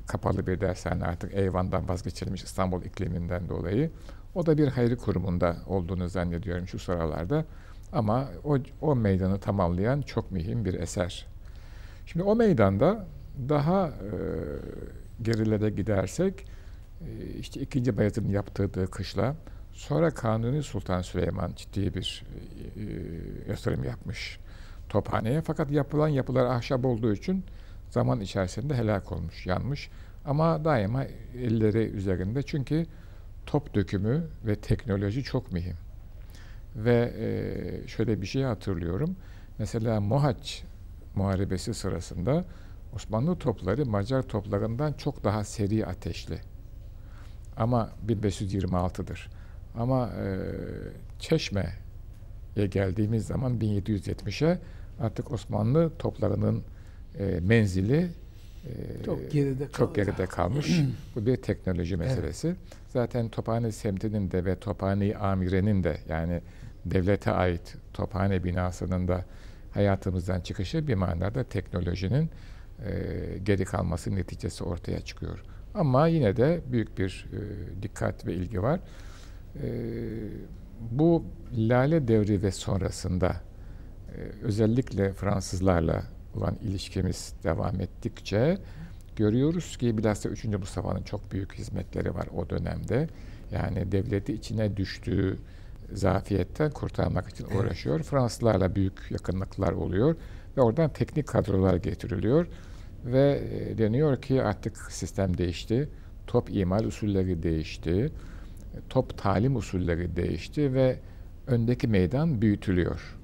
Kapalı 0.08 0.48
bir 0.48 0.62
dershane 0.62 1.04
artık 1.04 1.34
Eyvan'dan 1.34 1.90
vazgeçilmiş 1.90 2.44
İstanbul 2.44 2.82
ikliminden 2.84 3.50
dolayı. 3.50 3.92
O 4.36 4.46
da 4.46 4.58
bir 4.58 4.68
hayri 4.68 4.98
kurumunda 4.98 5.58
olduğunu 5.68 6.10
zannediyorum 6.10 6.68
şu 6.68 6.80
sıralarda. 6.80 7.46
Ama 7.94 8.28
o, 8.44 8.58
o 8.82 8.96
meydanı 8.96 9.40
tamamlayan 9.40 10.02
çok 10.02 10.32
mühim 10.32 10.66
bir 10.66 10.74
eser. 10.74 11.26
Şimdi 12.06 12.24
o 12.24 12.36
meydanda 12.36 13.06
daha 13.50 13.88
e, 13.88 14.12
gerilere 15.22 15.70
gidersek 15.70 16.46
e, 17.02 17.40
işte 17.40 17.62
ikinci 17.62 17.98
Bayezid'in 17.98 18.30
yaptırdığı 18.30 18.88
kışla 18.88 19.36
Sonra 19.74 20.12
Kanuni 20.12 20.64
Sultan 20.64 21.02
Süleyman 21.02 21.52
ciddi 21.56 21.94
bir 21.94 22.24
e, 22.78 22.82
yatırım 23.52 23.84
yapmış 23.84 24.40
tophaneye. 24.90 25.42
Fakat 25.42 25.72
yapılan 25.72 26.08
yapılar 26.08 26.46
ahşap 26.46 26.86
olduğu 26.86 27.14
için 27.14 27.44
zaman 27.90 28.22
içerisinde 28.22 28.76
helak 28.76 29.12
olmuş, 29.12 29.46
yanmış. 29.46 29.90
Ama 30.26 30.66
daima 30.66 31.04
elleri 31.38 31.78
üzerinde 31.78 32.44
çünkü 32.44 32.86
top 33.46 33.76
dökümü 33.76 34.28
ve 34.46 34.56
teknoloji 34.56 35.24
çok 35.24 35.52
mühim. 35.52 35.76
Ve 36.76 37.14
e, 37.20 37.88
şöyle 37.88 38.22
bir 38.22 38.28
şey 38.28 38.44
hatırlıyorum. 38.44 39.16
Mesela 39.60 40.02
Mohaç 40.02 40.64
Muharebesi 41.16 41.74
sırasında 41.74 42.46
Osmanlı 42.96 43.36
topları 43.40 43.86
Macar 43.86 44.22
toplarından 44.24 44.94
çok 44.94 45.24
daha 45.24 45.44
seri 45.44 45.86
ateşli. 45.86 46.40
Ama 47.58 47.90
1526'dır. 48.08 49.30
Ama 49.78 50.08
e, 50.10 50.38
Çeşme'ye 51.20 52.68
geldiğimiz 52.68 53.26
zaman 53.26 53.60
1770'e 53.60 54.60
artık 55.00 55.32
Osmanlı 55.32 55.92
toplarının 56.00 56.64
e, 57.20 57.40
menzili 57.42 58.08
e, 58.66 59.04
Çok 59.06 59.32
geride 59.32 59.64
çok 59.64 59.76
kaldı. 59.76 59.94
geride 59.96 60.26
kalmış. 60.26 60.82
Bu 61.16 61.26
bir 61.26 61.36
teknoloji 61.36 61.98
meselesi. 61.98 62.56
Zaten 62.90 63.30
Tophane 63.30 63.72
semtinin 63.72 64.32
de 64.32 64.46
ve 64.46 64.56
Tophane 64.56 65.16
Amire'nin 65.16 65.84
de 65.84 65.98
yani 66.10 66.42
devlete 66.86 67.32
ait 67.32 67.76
Tophane 67.94 68.44
binasının 68.44 69.08
da 69.08 69.26
hayatımızdan 69.72 70.42
çıkışı 70.42 70.88
bir 70.88 70.96
manada 70.96 71.44
teknolojinin 71.44 72.30
e, 72.86 73.38
geri 73.44 73.66
kalması 73.66 74.16
neticesi 74.16 74.64
ortaya 74.64 75.02
çıkıyor. 75.02 75.44
Ama 75.74 76.08
yine 76.08 76.36
de 76.36 76.62
büyük 76.72 76.98
bir 76.98 77.26
e, 77.34 77.82
dikkat 77.82 78.26
ve 78.26 78.34
ilgi 78.34 78.62
var. 78.62 78.80
E, 79.64 79.68
bu 80.92 81.24
Lale 81.58 82.08
devri 82.08 82.44
ve 82.44 82.52
sonrasında 82.52 83.30
e, 83.30 84.18
özellikle 84.42 85.14
Fransızlarla 85.14 86.04
olan 86.36 86.56
ilişkimiz 86.56 87.34
devam 87.44 87.82
ettikçe 87.82 88.58
görüyoruz 89.16 89.78
ki 89.78 89.98
bilhassa 89.98 90.30
3. 90.30 90.46
Mustafa'nın 90.46 91.04
çok 91.04 91.32
büyük 91.32 91.54
hizmetleri 91.54 92.16
var 92.16 92.28
o 92.36 92.50
dönemde. 92.50 93.08
Yani 93.52 93.92
devleti 93.92 94.34
içine 94.34 94.78
düştüğü 94.78 95.38
zafiyetten 95.94 96.72
kurtarmak 96.72 97.30
için 97.30 97.46
uğraşıyor. 97.46 98.04
Fransızlarla 98.04 98.76
büyük 98.76 99.12
yakınlıklar 99.12 99.72
oluyor 99.72 100.16
ve 100.58 100.62
oradan 100.62 100.90
teknik 100.90 101.28
kadrolar 101.28 101.76
getiriliyor 101.76 102.48
ve 103.06 103.42
e, 103.52 103.78
deniyor 103.78 104.22
ki 104.22 104.44
artık 104.44 104.78
sistem 104.78 105.38
değişti. 105.38 105.90
Top 106.28 106.50
imal 106.50 106.84
usulleri 106.84 107.44
değişti. 107.44 108.12
Top 108.90 109.18
talim 109.18 109.56
usulleri 109.56 110.16
değişti 110.16 110.74
ve 110.74 111.00
öndeki 111.48 111.88
meydan 111.88 112.42
büyütülüyor. 112.42 113.18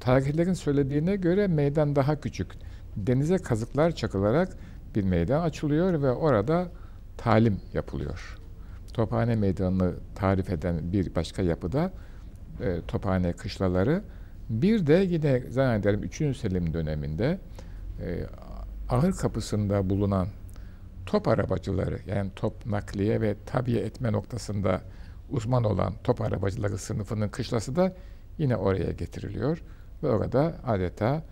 Tarihlerin 0.00 0.54
söylediğine 0.54 1.16
göre 1.16 1.46
meydan 1.46 1.96
daha 1.96 2.20
küçük. 2.20 2.48
Denize 2.96 3.38
kazıklar 3.38 3.90
çakılarak 3.94 4.56
bir 4.94 5.04
meydan 5.04 5.42
açılıyor 5.42 6.02
ve 6.02 6.10
orada 6.10 6.68
talim 7.16 7.60
yapılıyor. 7.74 8.38
Tophane 8.96 9.36
Meydanı'nı 9.36 9.94
tarif 10.14 10.50
eden 10.50 10.92
bir 10.92 11.14
başka 11.14 11.42
yapıda 11.42 11.92
e, 12.60 12.80
Tophane 12.88 13.32
kışlaları. 13.32 14.02
Bir 14.48 14.86
de 14.86 14.94
yine 14.94 15.40
zannederim 15.40 16.02
3. 16.02 16.36
Selim 16.36 16.74
döneminde 16.74 17.38
e, 18.00 18.26
ahır 18.88 19.12
kapısında 19.12 19.90
bulunan 19.90 20.28
top 21.06 21.28
arabacıları 21.28 21.98
yani 22.06 22.30
top 22.36 22.66
nakliye 22.66 23.20
ve 23.20 23.36
tabiye 23.46 23.82
etme 23.82 24.12
noktasında 24.12 24.80
uzman 25.30 25.64
olan 25.64 25.94
top 26.04 26.20
arabacıları 26.20 26.78
sınıfının 26.78 27.28
kışlası 27.28 27.76
da 27.76 27.94
yine 28.38 28.56
oraya 28.56 28.92
getiriliyor 28.92 29.62
ve 30.02 30.08
orada 30.08 30.54
adeta 30.64 31.22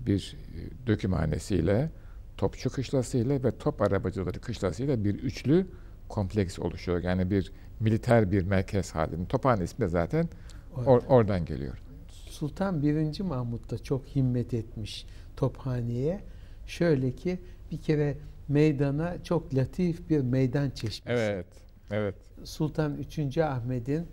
bir 0.00 0.36
e, 0.54 0.86
dökümhanesiyle, 0.86 1.90
topçu 2.36 2.70
kışlasıyla 2.70 3.44
ve 3.44 3.58
top 3.58 3.82
arabacıları 3.82 4.40
kışlasıyla 4.40 5.04
bir 5.04 5.14
üçlü 5.14 5.66
kompleks 6.10 6.58
oluşuyor. 6.58 7.02
Yani 7.02 7.30
bir 7.30 7.52
militer 7.80 8.32
bir 8.32 8.42
merkez 8.42 8.94
halinde. 8.94 9.26
Tophane 9.28 9.64
ismi 9.64 9.82
de 9.84 9.88
zaten 9.88 10.28
or- 10.76 11.06
oradan 11.06 11.44
geliyor. 11.44 11.82
Sultan 12.08 12.82
1. 12.82 13.20
Mahmut 13.20 13.70
da 13.70 13.78
çok 13.78 14.06
himmet 14.06 14.54
etmiş 14.54 15.06
tophaneye. 15.36 16.20
Şöyle 16.66 17.12
ki 17.12 17.38
bir 17.70 17.78
kere 17.78 18.16
meydana 18.48 19.22
çok 19.24 19.54
latif 19.54 20.10
bir 20.10 20.20
meydan 20.20 20.70
çeşmesi. 20.70 21.20
Evet, 21.22 21.46
evet. 21.90 22.14
Sultan 22.44 22.98
3. 22.98 23.38
Ahmet'in 23.38 24.06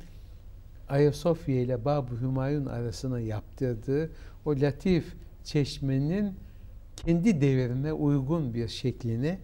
Ayasofya 0.90 1.62
ile 1.62 1.86
Bab-ı 1.86 2.22
Hümayun 2.22 2.66
arasına 2.66 3.20
yaptırdığı 3.20 4.12
o 4.46 4.52
latif 4.52 5.16
çeşmenin 5.44 6.36
kendi 6.96 7.42
devrine 7.42 7.94
uygun 7.94 8.54
bir 8.54 8.68
şeklini 8.68 9.40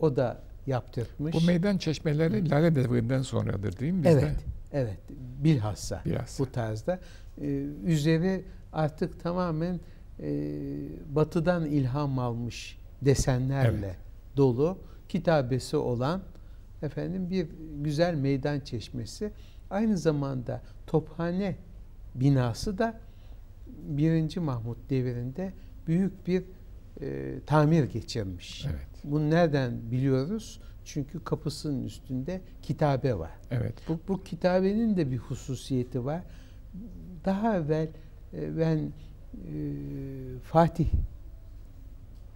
o 0.00 0.16
da 0.16 0.42
yaptırmış. 0.68 1.34
Bu 1.34 1.40
meydan 1.40 1.78
çeşmeleri 1.78 2.50
Lale 2.50 2.74
Devri'nden 2.74 3.22
sonradır 3.22 3.78
değil 3.78 3.92
mi 3.92 3.98
bizde? 4.04 4.10
Evet, 4.10 4.36
evet. 4.72 4.98
Bilhassa 5.44 6.02
Biraz. 6.06 6.36
bu 6.38 6.52
tarzda. 6.52 7.00
Ee, 7.40 7.46
üzeri 7.84 8.44
artık 8.72 9.20
tamamen 9.20 9.80
e, 10.20 10.30
batıdan 11.14 11.66
ilham 11.66 12.18
almış 12.18 12.78
desenlerle 13.02 13.86
Evet. 13.86 13.96
dolu 14.36 14.78
kitabesi 15.08 15.76
olan 15.76 16.22
efendim 16.82 17.30
bir 17.30 17.48
güzel 17.80 18.14
meydan 18.14 18.60
çeşmesi. 18.60 19.32
Aynı 19.70 19.98
zamanda 19.98 20.62
Tophane 20.86 21.56
binası 22.14 22.78
da 22.78 23.00
1. 23.88 24.36
Mahmut 24.36 24.90
devrinde 24.90 25.52
büyük 25.86 26.26
bir 26.26 26.42
e, 27.00 27.34
tamir 27.46 27.84
geçirmiş. 27.84 28.66
Evet. 28.70 28.86
Bunu 29.04 29.30
nereden 29.30 29.90
biliyoruz? 29.90 30.60
Çünkü 30.84 31.24
kapısının 31.24 31.84
üstünde 31.84 32.40
kitabe 32.62 33.18
var. 33.18 33.30
Evet. 33.50 33.74
Bu 33.88 33.98
Bu 34.08 34.22
kitabenin 34.24 34.96
de 34.96 35.10
bir 35.10 35.18
hususiyeti 35.18 36.04
var. 36.04 36.22
Daha 37.24 37.56
evvel 37.56 37.88
e, 38.34 38.58
ben 38.58 38.78
e, 38.78 38.90
Fatih 40.42 40.88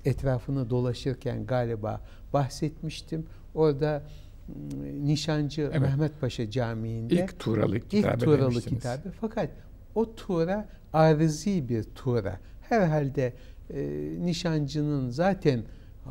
etrafını 0.05 0.71
dolaşırken 0.71 1.47
galiba 1.47 2.01
bahsetmiştim. 2.33 3.27
Orada 3.55 4.03
m, 4.49 5.05
Nişancı 5.07 5.63
Evet. 5.63 5.81
Mehmet 5.81 6.21
Paşa 6.21 6.51
Camii'nde 6.51 7.15
ilk 7.15 7.39
Turalı 7.39 7.77
ilk 7.77 7.91
kitabe 7.91 8.19
Turalı 8.19 8.51
demiştiniz. 8.51 8.79
kitabe. 8.83 9.11
Fakat 9.21 9.51
o 9.95 10.15
tura 10.15 10.69
arızi 10.93 11.69
bir 11.69 11.83
tura. 11.85 12.39
Herhalde 12.69 13.33
e, 13.75 13.83
nişancının 14.21 15.11
zaten 15.11 15.63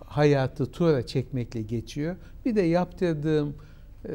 hayatı 0.06 0.71
tura 0.71 1.06
çekmekle 1.06 1.62
geçiyor. 1.62 2.15
Bir 2.45 2.56
de 2.56 2.62
yaptırdığım 2.62 3.56
e, 4.10 4.13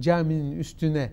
caminin 0.00 0.58
üstüne 0.58 1.12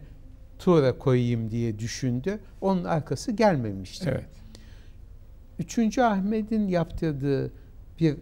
tura 0.59 0.97
koyayım 0.97 1.51
diye 1.51 1.79
düşündü. 1.79 2.39
Onun 2.61 2.83
arkası 2.83 3.31
gelmemişti. 3.31 4.09
Evet. 4.09 4.29
Üçüncü 5.59 6.01
Ahmet'in 6.01 6.67
yaptırdığı 6.67 7.51
bir 7.99 8.15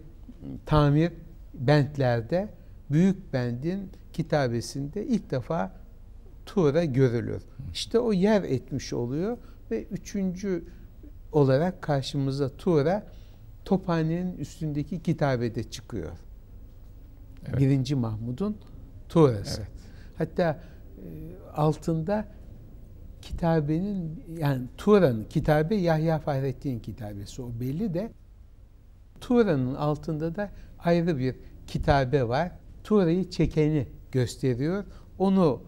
tamir 0.66 1.12
bentlerde 1.54 2.50
Büyük 2.92 3.34
Bend'in 3.34 3.90
kitabesinde 4.14 5.06
ilk 5.06 5.32
defa 5.32 5.72
Tuğra 6.46 6.86
görülür. 6.86 7.44
İşte 7.74 8.00
o 8.00 8.14
yer 8.14 8.44
etmiş 8.44 8.94
oluyor 8.94 9.38
ve 9.72 9.84
üçüncü 9.84 10.64
olarak 11.32 11.82
karşımıza 11.82 12.50
Tuğra 12.50 13.04
Tophane'nin 13.66 14.38
üstündeki 14.38 15.04
kitabede 15.04 15.64
çıkıyor. 15.64 16.12
Evet. 17.46 17.60
Birinci 17.60 17.96
Mahmud'un 17.96 18.58
Tuğrası. 19.10 19.62
Evet. 19.62 19.72
Hatta 20.18 20.60
e, 20.98 21.10
altında 21.54 22.28
kitabenin 23.22 24.24
yani 24.38 24.68
Tuğra'nın 24.78 25.24
kitabe 25.24 25.76
Yahya 25.76 26.20
Fahrettin 26.20 26.80
kitabesi 26.80 27.42
o 27.42 27.50
belli 27.60 27.94
de 27.94 28.12
Tuğra'nın 29.22 29.76
altında 29.76 30.36
da 30.36 30.50
ayrı 30.80 31.18
bir 31.18 31.36
kitabe 31.68 32.28
var. 32.28 32.52
Tuğra'yı 32.84 33.30
çekeni 33.30 33.88
gösteriyor. 34.12 34.84
Onu 35.18 35.62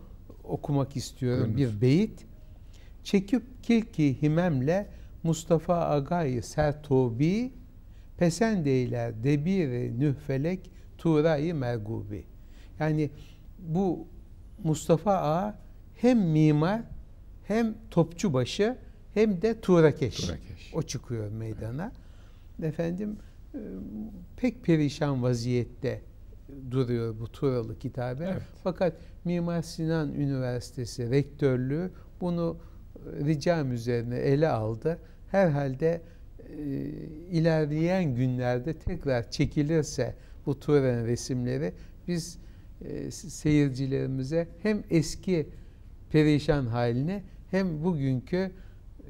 okumak 0.44 0.96
istiyorum 0.96 1.54
Buyurunuz. 1.56 1.76
bir 1.76 1.82
beyit. 1.82 2.26
Çekip 3.04 3.64
kilki 3.64 4.22
himemle 4.22 4.90
Mustafa 5.24 5.90
Agayı 5.90 6.44
Sertobi 6.44 7.54
pesendeyler 8.17 9.23
debiri 9.23 9.99
nühfelek 9.99 10.71
Tuğra'yı 10.97 11.56
mergubi. 11.56 12.25
Yani 12.80 13.10
bu 13.60 14.08
Mustafa 14.63 15.13
Ağa 15.13 15.60
hem 15.95 16.19
mimar 16.19 16.82
hem 17.43 17.75
topçubaşı 17.91 18.77
hem 19.13 19.41
de 19.41 19.62
Tuğrakeş. 19.62 20.15
Turakeş. 20.15 20.71
O 20.73 20.82
çıkıyor 20.82 21.32
meydana. 21.32 21.91
Efendim 22.63 23.17
e, 23.53 23.60
pek 24.38 24.63
perişan 24.63 25.23
vaziyette 25.23 26.01
duruyor 26.71 27.19
bu 27.19 27.32
Turalı 27.32 27.80
kitabı. 27.80 28.23
Evet. 28.23 28.41
Fakat 28.63 28.93
Mimar 29.25 29.62
Sinan 29.62 30.13
Üniversitesi 30.13 31.12
rektörlüğü 31.12 31.91
bunu 32.21 32.58
e, 32.95 33.25
ricam 33.25 33.71
üzerine 33.71 34.15
ele 34.17 34.49
aldı. 34.49 34.99
Herhalde 35.32 36.01
ilerleyen 37.32 38.16
günlerde 38.16 38.74
tekrar 38.74 39.32
çekilirse 39.32 40.16
bu 40.46 40.60
Turan 40.60 41.06
resimleri 41.06 41.74
biz 42.08 42.38
e, 42.82 43.12
seyircilerimize 43.12 44.48
hem 44.64 44.84
eski 44.90 45.50
perişan 46.12 46.66
halini 46.66 47.24
hem 47.52 47.84
bugünkü 47.84 48.52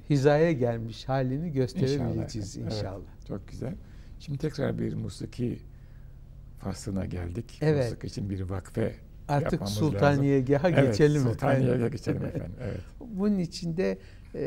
hizaya 0.10 0.52
gelmiş 0.52 1.10
halini 1.10 1.52
gösterebileceğiz 1.52 2.58
evet. 2.58 2.74
inşallah. 2.74 3.26
Çok 3.28 3.48
güzel. 3.48 3.74
Şimdi 4.20 4.38
tekrar 4.38 4.80
bir 4.80 4.94
musiki 4.94 5.60
faslına 6.60 7.06
geldik. 7.06 7.58
Evet. 7.62 7.84
Musiki 7.84 8.08
için 8.08 8.30
bir 8.30 8.42
vakfe 8.42 8.94
Artık 9.28 9.70
Sultaniye'ye 9.70 10.46
Evet, 10.50 10.76
geçelim 10.76 11.22
Sultaniye'ye 11.22 11.76
efendim. 11.76 11.92
geçelim 11.92 12.26
efendim. 12.26 12.56
Evet. 12.62 12.80
Bunun 13.00 13.40
içinde 13.40 13.98
e, 14.34 14.46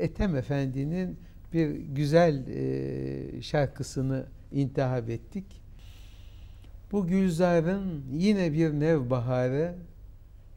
Ethem 0.00 0.36
Efendi'nin 0.36 1.18
bir 1.52 1.70
güzel 1.70 2.46
e, 2.48 3.42
şarkısını 3.42 4.26
intihap 4.52 5.10
ettik. 5.10 5.62
Bu 6.92 7.06
gülzarın 7.06 8.04
yine 8.12 8.52
bir 8.52 8.72
nevbaharı, 8.72 9.74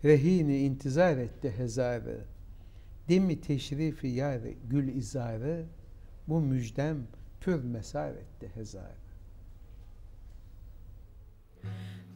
rehini 0.04 0.58
intizar 0.58 1.18
etti 1.18 1.54
hezarı. 1.58 2.20
Demi 3.10 3.42
teşrifi 3.42 4.08
yar 4.08 4.40
gül 4.70 4.88
izarı, 4.88 5.66
bu 6.28 6.42
müjdem 6.42 6.98
pür 7.42 7.64
mesar 7.64 8.12
etti 8.12 8.50
hezarı. 8.56 9.06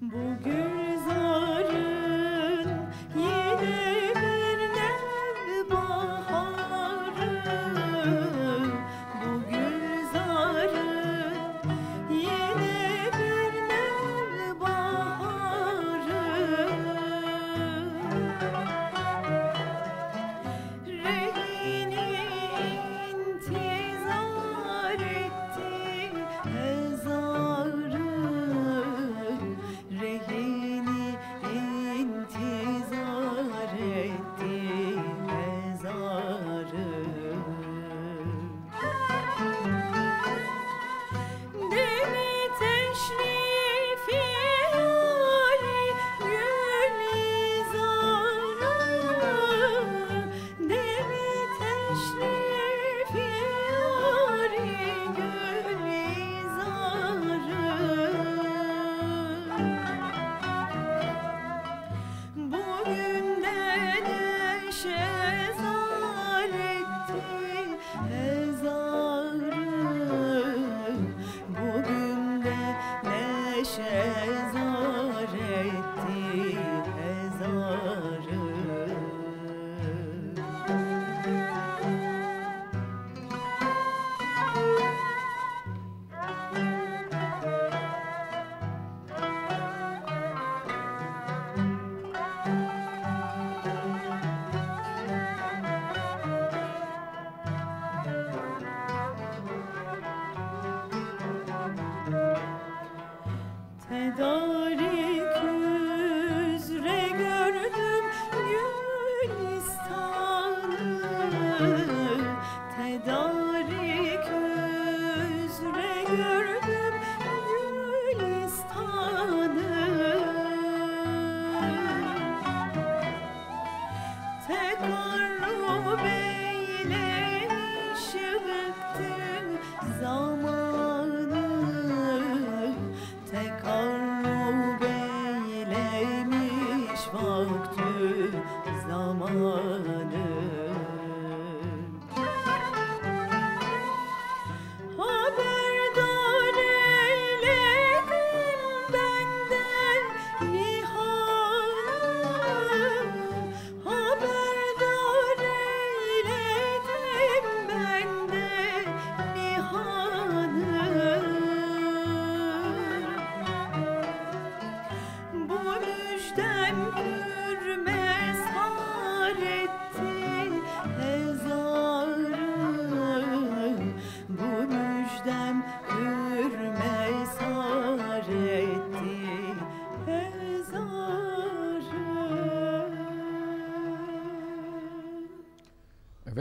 Bu 0.02 0.44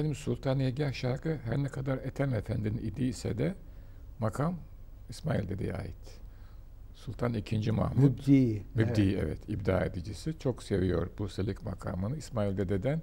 Efendim 0.08 0.24
Sultaniyegah 0.24 0.92
şarkı 0.92 1.38
her 1.44 1.58
ne 1.58 1.68
kadar 1.68 1.98
Ethem 1.98 2.34
Efendi'nin 2.34 2.78
idiyse 2.78 3.38
de 3.38 3.54
makam 4.18 4.54
İsmail 5.08 5.48
Dede'ye 5.48 5.74
ait. 5.74 6.20
Sultan 6.94 7.34
II. 7.34 7.70
Mahmud 7.70 8.02
Mübdi. 8.02 8.62
Mübdi 8.74 9.02
Evet. 9.02 9.22
evet. 9.22 9.48
ibda 9.48 9.84
edicisi 9.84 10.38
çok 10.38 10.62
seviyor 10.62 11.08
Buselik 11.18 11.64
makamını. 11.64 12.16
İsmail 12.16 12.58
Dede'den 12.58 13.02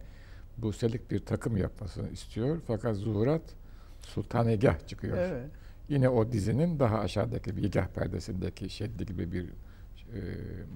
Buselik 0.58 1.12
bir 1.12 1.20
takım 1.20 1.58
yapmasını 1.58 2.10
istiyor. 2.10 2.62
Fakat 2.68 2.96
zuhurat 2.96 3.42
Sultanegah 4.02 4.88
çıkıyor. 4.88 5.18
Evet. 5.18 5.50
Yine 5.90 6.10
o 6.10 6.32
dizinin 6.32 6.80
daha 6.80 7.00
aşağıdaki 7.00 7.58
bilgah 7.58 7.88
perdesindeki 7.88 8.70
şeddi 8.70 9.06
gibi 9.06 9.32
bir 9.32 9.46
e, 9.46 10.20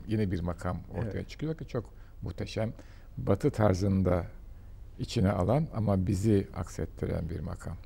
yine 0.08 0.32
bir 0.32 0.40
makam 0.40 0.78
ortaya 0.92 1.12
Evet. 1.12 1.30
çıkıyor 1.30 1.58
ki 1.58 1.68
çok 1.68 1.94
muhteşem. 2.22 2.74
Batı 3.18 3.52
tarzında 3.52 4.26
içine 5.00 5.32
alan 5.32 5.68
ama 5.76 6.08
bizi 6.08 6.48
aksettiren 6.56 7.30
bir 7.30 7.40
makam. 7.40 7.78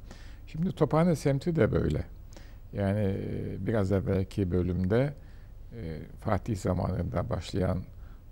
Şimdi 0.47 0.71
Tophane 0.71 1.15
semti 1.15 1.55
de 1.55 1.71
böyle. 1.71 2.03
Yani 2.73 2.99
e, 2.99 3.67
biraz 3.67 3.91
evvelki 3.91 4.51
bölümde 4.51 5.13
e, 5.75 5.99
Fatih 6.21 6.57
zamanında 6.57 7.29
başlayan 7.29 7.83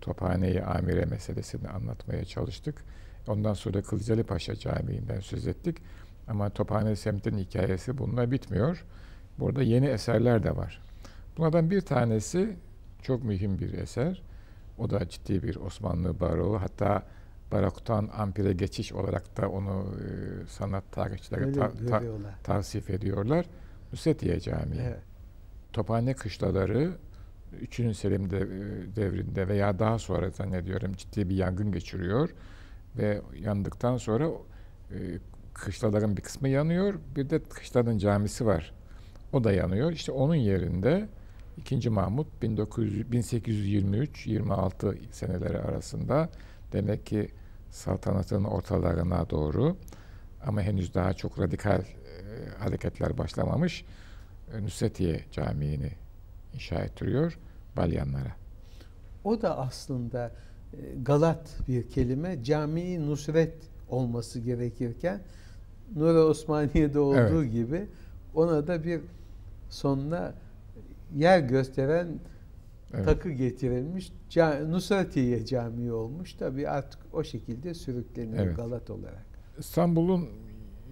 Tophane'yi 0.02 0.64
amire 0.64 1.06
meselesini 1.06 1.68
anlatmaya 1.68 2.26
çalıştık. 2.26 2.84
Ondan 3.28 3.54
sonra 3.54 3.82
Kılıcalı 3.82 4.24
Paşa 4.24 4.56
Camii'nden 4.56 5.20
söz 5.20 5.48
ettik. 5.48 5.78
Ama 6.28 6.50
Tophane 6.50 6.96
semtinin 6.96 7.38
hikayesi 7.38 7.98
bununla 7.98 8.32
bitmiyor. 8.32 8.86
Burada 9.40 9.64
yeni 9.64 9.86
eserler 9.86 10.44
de 10.44 10.56
var. 10.58 10.82
Bunlardan 11.38 11.72
bir 11.72 11.82
tanesi 11.82 12.56
Çok 13.02 13.24
mühim 13.24 13.60
bir 13.60 13.74
eser. 13.74 14.22
O 14.78 14.90
da 14.90 15.10
ciddi 15.10 15.44
bir 15.44 15.56
Osmanlı 15.56 16.20
baroğu. 16.20 16.62
Hatta 16.62 17.04
baroktan 17.52 18.10
ampire 18.18 18.54
geçiş 18.54 18.94
olarak 18.94 19.38
da 19.38 19.50
onu 19.50 19.96
e, 20.00 20.08
sanat 20.48 20.92
tarihçileri 20.92 21.46
Öyle 21.46 21.60
ta- 21.60 21.72
ta- 21.90 22.04
tavsif 22.44 22.90
ediyorlar. 22.90 23.46
Nusretiye 23.94 24.40
Camii. 24.40 24.82
Evet. 24.82 25.00
Tophane 25.74 26.14
kışlaları 26.14 26.92
3. 27.62 27.76
Selim 27.98 28.26
e, 28.26 28.30
devrinde 28.96 29.48
veya 29.48 29.80
daha 29.80 30.00
sonra 30.00 30.30
zannediyorum 30.30 30.94
ciddi 30.94 31.30
bir 31.30 31.36
yangın 31.36 31.72
geçiriyor 31.72 32.30
ve 32.98 33.22
yandıktan 33.40 33.98
sonra 33.98 34.30
e, 34.92 34.98
kışlaların 35.54 36.18
bir 36.18 36.22
kısmı 36.22 36.50
yanıyor. 36.50 36.94
Bir 37.16 37.30
de 37.30 37.44
kışlanın 37.44 37.98
camisi 37.98 38.46
var. 38.46 38.74
O 39.34 39.44
da 39.44 39.52
yanıyor. 39.52 39.92
İşte 39.92 40.12
onun 40.12 40.36
yerinde 40.36 41.08
2. 41.58 41.90
Mahmut 41.90 42.42
1900 42.42 43.08
1823-26 43.08 44.96
seneleri 45.12 45.60
arasında 45.60 46.30
demek 46.74 47.06
ki 47.06 47.30
saltanatın 47.72 48.44
ortalarına 48.44 49.30
doğru 49.30 49.78
ama 50.46 50.62
henüz 50.62 50.94
daha 50.94 51.14
çok 51.14 51.40
radikal 51.40 51.80
e, 51.80 51.86
hareketler 52.60 53.18
başlamamış. 53.18 53.86
e, 54.54 54.64
Nusretiye 54.64 55.26
Camii'ni 55.32 55.92
inşa 56.54 56.76
ettiriyor 56.76 57.38
Balyanlara. 57.78 58.36
O 59.24 59.42
da 59.42 59.58
aslında 59.58 60.32
e, 60.74 60.78
Galat 61.04 61.50
bir 61.68 61.90
kelime. 61.90 62.44
Cami 62.44 63.08
Nusret 63.08 63.54
olması 63.90 64.40
gerekirken 64.40 65.22
Nuri 65.96 66.18
Osmaniye'de 66.20 67.00
olduğu 67.00 67.46
gibi 67.46 67.88
ona 68.36 68.68
da 68.68 68.84
bir 68.84 69.02
sonuna 69.70 70.34
yer 71.16 71.40
gösteren 71.40 72.08
Evet. 72.94 73.06
takı 73.06 73.32
getirilmiş. 73.32 74.12
Ca- 74.30 74.72
Nusretiye 74.72 75.46
Camii 75.46 75.92
olmuş. 75.92 76.34
Tabii 76.34 76.70
artık 76.70 77.00
o 77.14 77.24
şekilde 77.24 77.74
sürükleniyor 77.74 78.46
Evet. 78.46 78.56
Galat 78.56 78.90
olarak. 78.90 79.26
İstanbul'un 79.60 80.30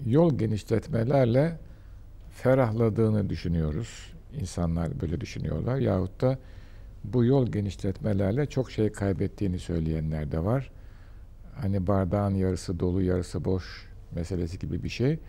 yol 0.05 0.37
genişletmelerle 0.37 1.59
ferahladığını 2.31 3.29
düşünüyoruz. 3.29 4.13
İnsanlar 4.39 5.01
böyle 5.01 5.21
düşünüyorlar. 5.21 5.77
Yahut 5.77 6.21
da 6.21 6.37
bu 7.03 7.25
yol 7.25 7.47
genişletmelerle 7.47 8.45
çok 8.45 8.71
şey 8.71 8.91
kaybettiğini 8.91 9.59
söyleyenler 9.59 10.31
de 10.31 10.43
var. 10.43 10.71
Hani 11.55 11.87
bardağın 11.87 12.35
yarısı 12.35 12.79
dolu 12.79 13.01
yarısı 13.01 13.45
boş 13.45 13.89
meselesi 14.15 14.59
gibi 14.59 14.83
bir 14.83 14.89
şey. 14.89 15.19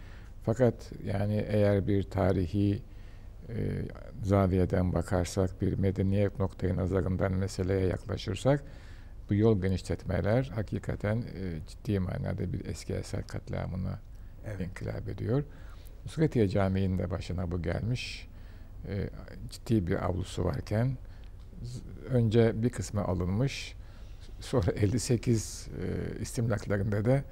Fakat 0.43 0.93
yani 1.05 1.45
eğer 1.49 1.87
bir 1.87 2.03
tarihi 2.03 2.83
zaviyeden 4.23 4.93
bakarsak, 4.93 5.63
bir 5.63 5.79
medeniyet 5.79 6.39
noktayı 6.39 6.77
nazarından 6.77 7.33
meseleye 7.33 7.87
yaklaşırsak 7.87 8.65
bu 9.31 9.35
yol 9.35 9.63
genişletmeler 9.63 10.51
hakikaten 10.55 11.17
e, 11.17 11.67
ciddi 11.67 11.99
manada 11.99 12.53
bir 12.53 12.65
eski 12.65 12.93
eser 12.95 13.27
katliamına 13.27 14.01
Evet. 14.47 14.61
inkılap 14.61 15.09
ediyor. 15.09 15.45
Nusretiye 16.05 16.49
Camii'nin 16.49 16.99
de 16.99 17.11
başına 17.11 17.51
bu 17.51 17.63
gelmiş. 17.63 18.29
E, 18.89 19.11
ciddi 19.51 19.87
bir 19.87 20.05
avlusu 20.05 20.45
varken 20.45 20.97
önce 22.09 22.63
bir 22.63 22.71
kısmı 22.71 23.05
alınmış. 23.05 23.75
Sonra 24.41 24.71
58 24.71 25.69
e, 25.69 26.21
istimlaklarında 26.21 27.05
da 27.05 27.23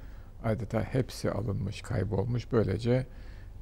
adeta 0.43 0.81
hepsi 0.81 1.31
alınmış, 1.31 1.81
kaybolmuş. 1.81 2.51
Böylece 2.51 3.05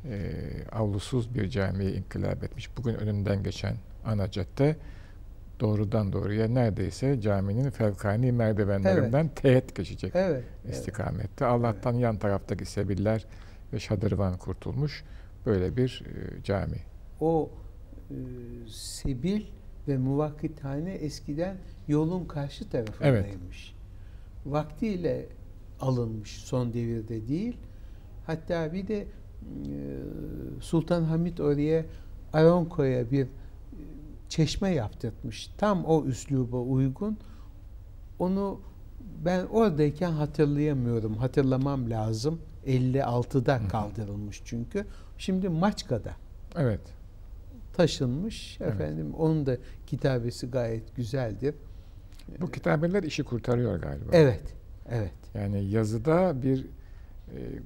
e, 0.05 0.31
avlusuz 0.71 1.35
bir 1.35 1.49
camiye 1.49 1.91
inkılap 1.93 2.43
etmiş. 2.43 2.77
Bugün 2.77 2.93
önünden 2.93 3.43
geçen 3.43 3.75
ana 4.05 4.31
cadde 4.31 4.75
doğrudan 5.59 6.13
doğruya 6.13 6.47
neredeyse 6.47 7.21
caminin 7.21 7.69
fevkani 7.69 8.31
merdivenlerinden 8.31 9.29
teğet 9.35 9.75
geçecek 9.75 10.11
Evet. 10.15 10.43
evet. 10.65 10.75
istikamette. 10.75 11.45
Allah'tan 11.45 11.93
yan 11.93 12.17
taraftaki 12.17 12.65
sebiller 12.65 13.25
ve 13.73 13.79
şadırvan 13.79 14.37
kurtulmuş. 14.37 15.03
Böyle 15.45 15.77
bir 15.77 16.03
e, 16.05 16.43
cami. 16.43 16.77
O 17.19 17.49
e, 18.09 18.15
sebil 18.69 19.41
ve 19.87 19.97
muvakkithane 19.97 20.93
eskiden 20.93 21.57
yolun 21.87 22.25
karşı 22.25 22.69
tarafındaymış. 22.69 23.75
Vaktiyle 24.45 25.25
alınmış 25.79 26.37
son 26.37 26.73
devirde 26.73 27.27
değil. 27.27 27.57
Hatta 28.25 28.73
bir 28.73 28.87
de 28.87 29.07
Sultan 30.61 31.03
Hamid 31.03 31.37
oraya 31.37 31.85
Aronko'ya 32.33 33.11
bir 33.11 33.23
e, 33.23 33.27
çeşme 34.29 34.69
yaptırtmış. 34.69 35.49
Tam 35.57 35.85
o 35.85 36.05
üsluba 36.05 36.57
uygun. 36.57 37.17
Onu 38.19 38.59
ben 39.25 39.45
oradayken 39.45 40.11
hatırlayamıyorum. 40.11 41.13
Hatırlamam 41.13 41.89
lazım. 41.89 42.39
56'da 42.67 43.59
hı. 43.59 43.67
kaldırılmış 43.67 44.41
çünkü. 44.45 44.85
Şimdi 45.17 45.49
Maçka'da 45.49 46.11
Evet. 46.57 46.81
taşınmış. 47.73 48.57
Evet. 48.61 48.73
Efendim 48.73 49.13
onun 49.13 49.45
da 49.45 49.57
kitabesi 49.87 50.49
gayet 50.49 50.95
güzeldir. 50.95 51.55
Bu 52.41 52.51
kitabeler 52.51 53.03
işi 53.03 53.23
kurtarıyor 53.23 53.79
galiba. 53.79 54.09
Evet. 54.11 54.43
Evet. 54.89 55.13
Yani 55.33 55.65
yazıda 55.65 56.41
bir 56.43 56.65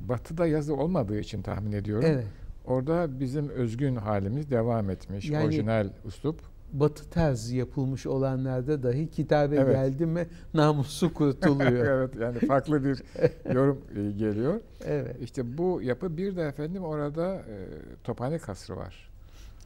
batıda 0.07 0.47
yazı 0.47 0.75
olmadığı 0.75 1.19
için 1.19 1.41
tahmin 1.41 1.71
ediyorum. 1.71 2.05
Evet. 2.07 2.25
Orada 2.65 3.19
bizim 3.19 3.49
özgün 3.49 3.95
halimiz 3.95 4.51
devam 4.51 4.89
etmiş. 4.89 5.29
Yani- 5.29 5.45
Orijinal 5.45 5.89
uslup. 6.05 6.51
Batı 6.73 7.09
tarzı 7.09 7.55
yapılmış 7.55 8.05
olanlarda 8.05 8.83
dahi 8.83 9.09
kitabe 9.09 9.55
Evet. 9.55 9.75
geldi 9.75 10.05
mi 10.05 10.27
namusu 10.53 11.13
kurtuluyor. 11.13 11.85
evet 11.97 12.15
yani 12.21 12.39
farklı 12.39 12.83
bir 12.85 13.03
yorum 13.53 13.81
e, 13.95 14.11
geliyor. 14.11 14.59
evet. 14.85 15.15
İşte 15.21 15.57
bu 15.57 15.81
yapı 15.81 16.17
bir 16.17 16.35
de 16.35 16.41
efendim 16.43 16.83
orada 16.83 17.35
e, 17.35 17.67
Tophane 18.03 18.37
Kasrı 18.37 18.77
var. 18.77 19.09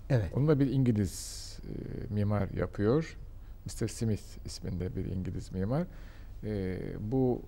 Evet. 0.09 0.31
Onu 0.35 0.47
da 0.47 0.59
bir 0.59 0.71
İngiliz 0.71 1.45
e, 1.63 2.13
mimar 2.13 2.49
yapıyor. 2.49 3.17
Mr. 3.65 3.87
Smith 3.87 4.45
isminde 4.45 4.95
bir 4.95 5.05
İngiliz 5.05 5.51
mimar. 5.51 5.83
E, 6.43 6.77
bu 6.99 7.41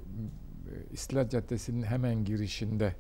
İstiklal 0.92 1.30
Caddesi'nin 1.30 1.84
hemen 1.84 2.26
girişinde 2.26 2.96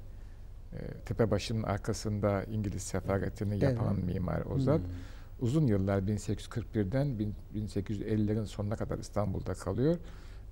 e, 0.73 0.77
Tepebaşı'nın 1.05 1.63
arkasında 1.63 2.43
İngiliz 2.43 2.81
sefaretini 2.83 3.63
yapan 3.63 3.95
Evet. 3.95 4.05
mimar 4.05 4.41
o 4.55 4.59
zat. 4.59 4.79
Hmm. 4.79 4.85
Uzun 5.39 5.67
yıllar 5.67 5.99
1841'den 6.01 7.19
bin- 7.19 7.35
1850'lerin 7.55 8.45
sonuna 8.45 8.75
kadar 8.75 8.97
İstanbul'da 8.97 9.53
kalıyor 9.53 9.97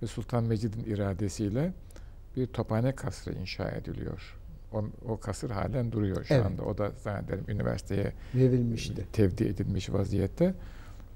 ve 0.02 0.08
Sultan 0.08 0.44
Mecid'in 0.44 0.84
iradesiyle 0.84 1.74
bir 2.36 2.48
tophane 2.48 2.96
kasrı 2.96 3.34
inşa 3.34 3.70
ediliyor. 3.72 4.38
O, 4.74 4.86
o 5.08 5.20
kasır 5.20 5.50
halen 5.50 5.92
duruyor 5.92 6.24
şu 6.24 6.34
Evet. 6.34 6.46
anda. 6.46 6.64
O 6.64 6.78
da 6.78 6.92
zannederim 7.04 7.46
üniversiteye 7.48 8.14
Verilmişti. 8.36 9.06
tevdi 9.14 9.44
edilmiş 9.44 9.90
vaziyette. 9.94 10.54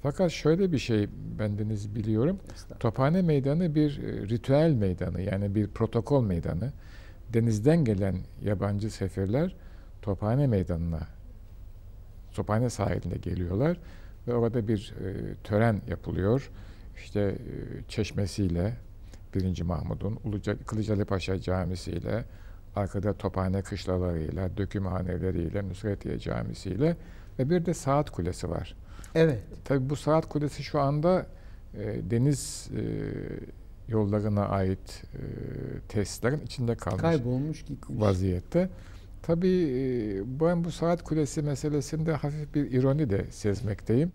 Fakat 0.04 0.32
şöyle 0.32 0.72
bir 0.72 0.78
şey 0.78 1.10
bendeniz 1.40 1.96
biliyorum. 1.96 2.40
Tophane 2.80 3.22
Meydanı 3.22 3.76
bir 3.76 4.04
e, 4.04 4.28
ritüel 4.30 4.72
meydanı 4.72 5.22
yani 5.22 5.56
bir 5.56 5.68
protokol 5.68 6.24
meydanı. 6.24 6.72
Denizden 7.34 7.86
gelen 7.86 8.16
yabancı 8.44 8.92
sefirler 8.92 9.56
Tophane 10.02 10.48
Meydanı'na 10.48 11.00
Tophane 12.34 12.70
sahiline 12.70 13.18
geliyorlar 13.18 13.78
ve 14.28 14.34
orada 14.34 14.68
bir 14.68 14.94
e, 15.06 15.36
tören 15.44 15.82
yapılıyor. 15.88 16.52
İşte 16.98 17.20
e, 17.20 17.36
çeşmesiyle 17.88 18.74
1. 19.36 19.62
Mahmud'un 19.62 20.20
Kılıcalı 20.66 21.06
Paşa 21.06 21.42
Camisi 21.42 21.92
ile 21.92 22.26
arkada 22.76 23.14
Tophane 23.14 23.62
kışlalarıyla, 23.62 24.58
dökümhaneleriyle, 24.58 25.70
Nusretiye 25.70 26.20
Camisi'yle 26.20 26.96
ve 27.40 27.50
bir 27.50 27.66
de 27.66 27.74
Saat 27.74 28.10
Kulesi 28.10 28.50
var. 28.50 28.76
Evet. 29.16 29.40
Tabii 29.66 29.90
bu 29.90 29.96
saat 29.96 30.30
kulesi 30.30 30.64
şu 30.64 30.80
anda 30.80 31.26
e, 31.74 32.12
deniz 32.12 32.70
e, 32.78 32.82
yollarına 33.88 34.46
ait 34.48 35.04
e, 35.14 35.20
tesislerin 35.88 36.40
içinde 36.42 36.76
kalmış 36.76 37.02
Kaybolmuş 37.02 37.66
gitmiş. 37.66 38.02
vaziyette. 38.02 38.70
Tabii 39.24 39.64
e, 39.72 40.40
ben 40.40 40.64
bu 40.64 40.72
saat 40.72 41.04
kulesi 41.04 41.42
meselesinde 41.42 42.14
hafif 42.14 42.56
bir 42.56 42.72
ironi 42.72 43.10
de 43.10 43.26
sezmekteyim. 43.32 44.12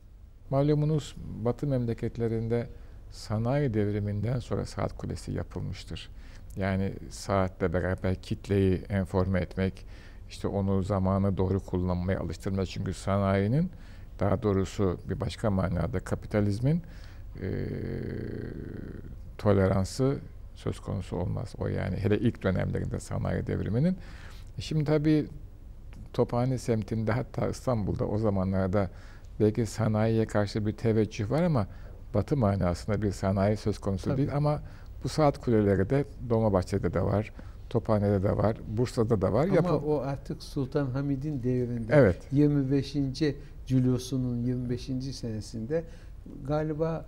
Malumunuz 0.51 1.17
Batı 1.45 1.67
memleketlerinde 1.67 2.67
sanayi 3.11 3.75
devriminden 3.75 4.39
sonra 4.39 4.67
saat 4.67 4.97
kulesi 4.97 5.33
yapılmıştır. 5.33 6.11
Yani 6.57 6.93
saatle 7.11 7.73
beraber 7.73 8.15
kitleyi 8.23 8.83
enforme 8.89 9.41
etmek, 9.41 9.87
işte 10.31 10.49
onu 10.49 10.83
zamanı 10.83 11.37
doğru 11.37 11.61
kullanmaya 11.61 12.21
alıştırmak. 12.21 12.67
Çünkü 12.69 12.95
sanayinin 12.95 13.71
daha 14.21 14.43
doğrusu 14.43 14.99
bir 15.09 15.21
başka 15.21 15.51
manada 15.51 16.01
kapitalizmin 16.01 16.83
e, 17.43 17.49
toleransı 19.39 20.17
söz 20.55 20.81
konusu 20.81 21.17
olmaz. 21.17 21.55
O 21.59 21.69
yani 21.69 21.97
hele 21.97 22.19
ilk 22.19 22.43
dönemlerinde 22.43 23.01
sanayi 23.01 23.47
devriminin. 23.47 23.97
Şimdi 24.61 24.85
tabii 24.85 25.27
Tophane 26.13 26.59
semtinde 26.59 27.13
hatta 27.13 27.49
İstanbul'da 27.49 28.05
o 28.07 28.19
zamanlarda 28.19 28.91
belki 29.41 29.67
sanayiye 29.67 30.27
karşı 30.27 30.67
bir 30.67 30.73
teveccüh 30.73 31.31
var 31.31 31.43
ama 31.43 31.67
batı 32.15 32.37
manasında 32.37 33.03
bir 33.03 33.11
sanayi 33.13 33.57
söz 33.57 33.79
konusu 33.79 34.05
Tabii. 34.05 34.17
değil 34.17 34.37
ama 34.37 34.63
bu 35.05 35.09
saat 35.09 35.41
kuleleri 35.41 35.91
de 35.91 36.05
Dolmabahçe'de 36.31 36.95
de 36.95 37.03
var, 37.03 37.33
Tophane'de 37.71 38.23
de 38.23 38.37
var, 38.37 38.57
Bursa'da 38.69 39.23
da 39.23 39.33
var. 39.33 39.45
Ama 39.45 39.55
Yapı- 39.55 39.73
o 39.75 40.01
artık 40.01 40.43
Sultan 40.43 40.87
Hamid'in 40.87 41.43
devrinde. 41.43 41.93
Evet. 41.97 42.17
25. 42.33 42.97
Cülusunun 43.67 44.43
25. 44.43 44.83
senesinde 45.17 45.85
galiba 46.47 47.07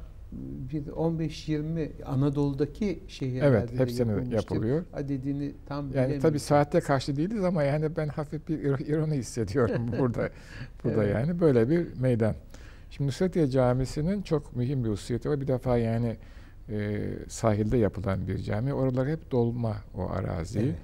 bir 0.73 0.83
15-20 0.87 1.89
Anadolu'daki 2.05 3.01
şehirlerde 3.09 3.57
Evet, 3.79 3.99
yapılmıştır. 3.99 4.33
yapılıyor. 4.33 4.85
Adedini 4.93 5.53
tam 5.67 5.93
Yani 5.95 6.19
tabii 6.19 6.39
saatte 6.39 6.81
karşı 6.81 7.17
değiliz 7.17 7.45
ama 7.45 7.63
yani 7.63 7.97
ben 7.97 8.09
hafif 8.09 8.49
bir 8.49 8.59
ir- 8.59 8.87
ironi 8.87 9.15
hissediyorum 9.15 9.83
burada. 9.99 10.31
Burada 10.85 11.05
Evet. 11.05 11.15
yani 11.15 11.41
böyle 11.41 11.71
bir 11.71 12.01
meydan. 12.01 12.35
Şimdi 12.91 13.09
Nusretiye 13.09 13.47
Camisi'nin 13.51 14.23
çok 14.23 14.57
mühim 14.57 14.85
bir 14.85 14.89
hususiyeti 14.89 15.29
var. 15.31 15.41
Bir 15.41 15.47
defa 15.49 15.79
yani 15.79 16.17
e, 16.69 17.01
sahilde 17.29 17.77
yapılan 17.77 18.29
bir 18.29 18.39
cami. 18.39 18.75
Oralar 18.75 19.09
hep 19.09 19.31
dolma 19.31 19.77
o 19.95 20.11
arazi. 20.11 20.59
Evet. 20.61 20.75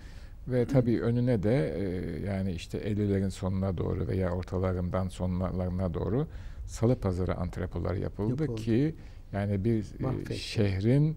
Ve 0.48 0.64
tabii 0.66 1.00
önüne 1.02 1.42
de 1.42 1.74
e, 1.78 2.26
yani 2.26 2.52
işte 2.52 2.78
Eylül'lerin 2.78 3.28
sonuna 3.28 3.78
doğru 3.78 4.09
veya 4.09 4.31
ortalarından 4.31 5.09
sonlarına 5.09 5.94
doğru 5.94 6.26
salı 6.66 6.96
pazarı 6.96 7.35
antrepolar 7.37 7.94
yapıldı, 7.94 8.42
Yapıldı. 8.42 8.61
ki 8.62 8.94
yani 9.33 9.64
bir 9.64 9.87
Mahvetti. 10.00 10.38
şehrin 10.38 11.16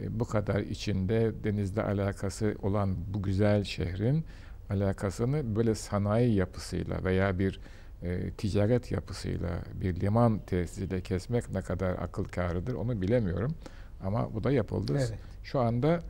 e, 0.00 0.20
bu 0.20 0.24
kadar 0.24 0.60
içinde 0.60 1.32
denizle 1.44 1.82
alakası 1.82 2.54
olan 2.62 2.96
bu 3.14 3.22
güzel 3.22 3.64
şehrin 3.64 4.24
alakasını 4.70 5.56
böyle 5.56 5.74
sanayi 5.74 6.34
yapısıyla 6.34 7.04
veya 7.04 7.38
bir 7.38 7.60
e, 8.02 8.30
ticaret 8.30 8.92
yapısıyla 8.92 9.48
bir 9.74 10.00
liman 10.00 10.38
tesisiyle 10.38 11.00
kesmek 11.00 11.50
ne 11.50 11.60
kadar 11.62 11.90
akıl 11.92 12.24
kârıdır 12.24 12.74
onu 12.74 13.02
bilemiyorum. 13.02 13.54
Ama 14.02 14.34
bu 14.34 14.44
da 14.44 14.52
yapıldı. 14.52 14.92
Evet. 14.96 15.14
Şu 15.42 15.60
anda 15.60 16.00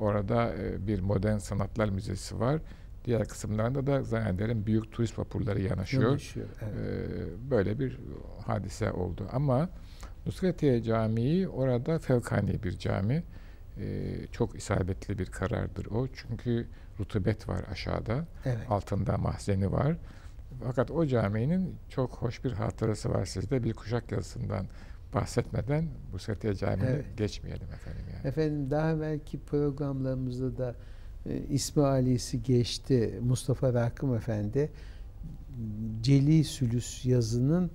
orada 0.00 0.54
e, 0.54 0.86
bir 0.86 1.00
modern 1.00 1.38
sanatlar 1.38 1.88
müzesi 1.88 2.40
var. 2.40 2.60
Diğer 3.04 3.28
kısımlarında 3.28 3.86
da 3.86 4.02
zannederim 4.02 4.66
büyük 4.66 4.92
turist 4.92 5.18
vapurları 5.18 5.60
yanaşıyor. 5.60 6.02
Yanaşıyor, 6.08 6.46
evet. 6.62 6.74
Ee, 6.74 7.50
böyle 7.50 7.78
bir 7.78 7.98
hadise 8.46 8.92
oldu. 8.92 9.28
Ama 9.32 9.68
Nusretiye 10.26 10.82
Camii 10.82 11.48
orada 11.48 11.98
fevkani 11.98 12.62
bir 12.62 12.78
cami. 12.78 13.22
Ee, 13.78 14.26
çok 14.32 14.56
isabetli 14.56 15.18
bir 15.18 15.26
karardır 15.26 15.86
o. 15.86 16.08
Çünkü 16.14 16.66
rutubet 17.00 17.48
var 17.48 17.64
aşağıda. 17.70 18.26
evet. 18.44 18.70
Altında 18.70 19.18
mahzeni 19.18 19.72
var. 19.72 19.96
Fakat 20.64 20.90
o 20.90 21.06
caminin 21.06 21.76
çok 21.88 22.12
hoş 22.12 22.44
bir 22.44 22.52
hatırası 22.52 23.10
var 23.10 23.24
sizde. 23.24 23.64
Bir 23.64 23.74
kuşak 23.74 24.12
yazısından 24.12 24.66
bahsetmeden 25.14 25.84
Nusretiye 26.12 26.54
Camii'ne 26.54 26.90
Evet. 26.90 27.04
geçmeyelim 27.16 27.66
efendim 27.72 28.04
yani. 28.14 28.28
Efendim 28.28 28.70
daha 28.70 29.00
belki 29.00 29.38
programlarımızda 29.40 30.56
da 30.56 30.74
e, 31.26 31.38
ismi 31.38 31.82
alisi 31.82 32.42
geçti 32.42 33.18
Mustafa 33.22 33.74
Rakım 33.74 34.14
Efendi 34.14 34.70
Celi 36.02 36.44
Sülüs 36.44 37.04
yazının 37.04 37.70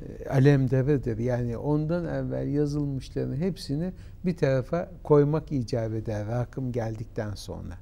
e, 0.00 0.28
alemdarıdır. 0.28 1.18
Yani 1.18 1.56
ondan 1.56 2.04
evvel 2.04 2.48
yazılmışların 2.48 3.36
hepsini 3.36 3.92
bir 4.24 4.36
tarafa 4.36 4.90
koymak 5.02 5.52
icap 5.52 5.92
eder 5.94 6.26
Rakım 6.26 6.72
geldikten 6.72 7.34
sonra. 7.34 7.74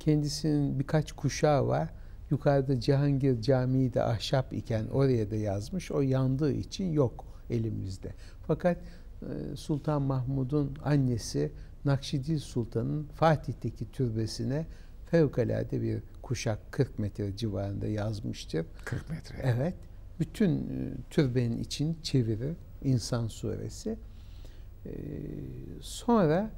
Kendisinin 0.00 0.78
birkaç 0.78 1.12
kuşağı 1.12 1.66
var. 1.66 1.88
Yukarıda 2.30 2.80
Cihangir 2.80 3.42
Camii 3.42 3.94
de 3.94 4.02
ahşap 4.02 4.52
iken 4.52 4.86
oraya 4.86 5.30
da 5.30 5.36
yazmış. 5.36 5.90
O 5.90 6.00
yandığı 6.00 6.52
için 6.52 6.92
yok 6.92 7.24
elimizde. 7.50 8.14
Fakat 8.46 8.78
e, 9.22 9.56
Sultan 9.56 10.02
Mahmud'un 10.02 10.76
annesi 10.84 11.52
Nakşidi 11.84 12.38
Sultan'ın 12.38 13.04
Fatih'teki 13.04 13.90
türbesine 13.92 14.66
fevkalade 15.06 15.82
bir 15.82 16.02
kuşak 16.22 16.72
40 16.72 16.98
metre 16.98 17.36
civarında 17.36 17.86
yazmıştır. 17.86 18.66
40 18.84 19.10
metre. 19.10 19.36
Evet. 19.42 19.74
Bütün 20.20 20.58
e, 20.58 20.94
türbenin 21.10 21.58
için 21.58 21.98
çevirir. 22.02 22.56
İnsan 22.82 23.26
suresi. 23.26 23.98
E, 24.86 24.92
sonra 25.80 26.50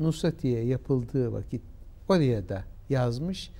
Nusratiye 0.00 0.64
yapıldığı 0.64 1.32
vakit 1.32 1.62
oraya 2.08 2.48
da 2.48 2.64
yazmış. 2.88 3.50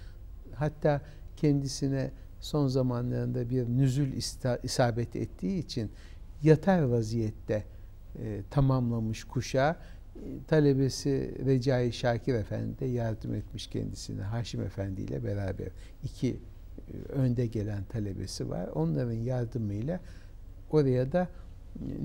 Hatta 0.54 1.00
kendisine 1.36 2.10
son 2.40 2.68
zamanlarında 2.68 3.50
bir 3.50 3.68
nüzül 3.68 4.12
isabet 4.62 5.16
ettiği 5.16 5.58
için 5.58 5.90
yatar 6.42 6.82
vaziyette 6.82 7.64
e, 8.18 8.42
tamamlamış 8.50 9.24
kuşağı. 9.24 9.70
E, 9.70 9.76
talebesi 10.48 11.34
Recai 11.46 11.92
Şakir 11.92 12.34
Efendi 12.34 12.78
de 12.78 12.86
yardım 12.86 13.34
etmiş 13.34 13.66
kendisine. 13.66 14.22
Haşim 14.22 14.62
Efendi 14.62 15.02
ile 15.02 15.24
beraber 15.24 15.68
iki 16.04 16.28
e, 16.30 17.12
önde 17.12 17.46
gelen 17.46 17.84
talebesi 17.84 18.50
var. 18.50 18.68
Onların 18.74 19.12
yardımıyla 19.12 20.00
oraya 20.70 21.12
da 21.12 21.22
e, 21.22 21.28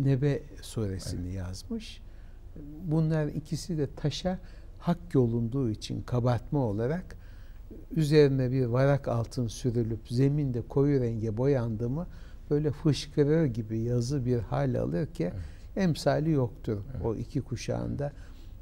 Nebe 0.03 0.41
suresini 0.61 1.33
yazmış. 1.33 2.01
Bunlar 2.83 3.27
ikisi 3.27 3.77
de 3.77 3.87
taşa 3.95 4.39
hak 4.79 5.13
yolunduğu 5.13 5.69
için 5.69 6.01
kabartma 6.01 6.59
olarak 6.59 7.16
üzerine 7.95 8.51
bir 8.51 8.65
varak 8.65 9.07
altın 9.07 9.47
sürülüp 9.47 9.99
zeminde 10.09 10.61
koyu 10.61 11.01
renge 11.01 11.37
boyandı 11.37 11.89
mı 11.89 12.07
böyle 12.49 12.71
fışkırır 12.71 13.45
gibi 13.45 13.79
yazı 13.79 14.25
bir 14.25 14.39
hal 14.39 14.75
alır 14.75 15.05
ki 15.05 15.23
Evet. 15.23 15.35
emsali 15.75 16.31
yoktur 16.31 16.77
Evet. 16.91 17.05
o 17.05 17.15
iki 17.15 17.41
kuşağında. 17.41 18.11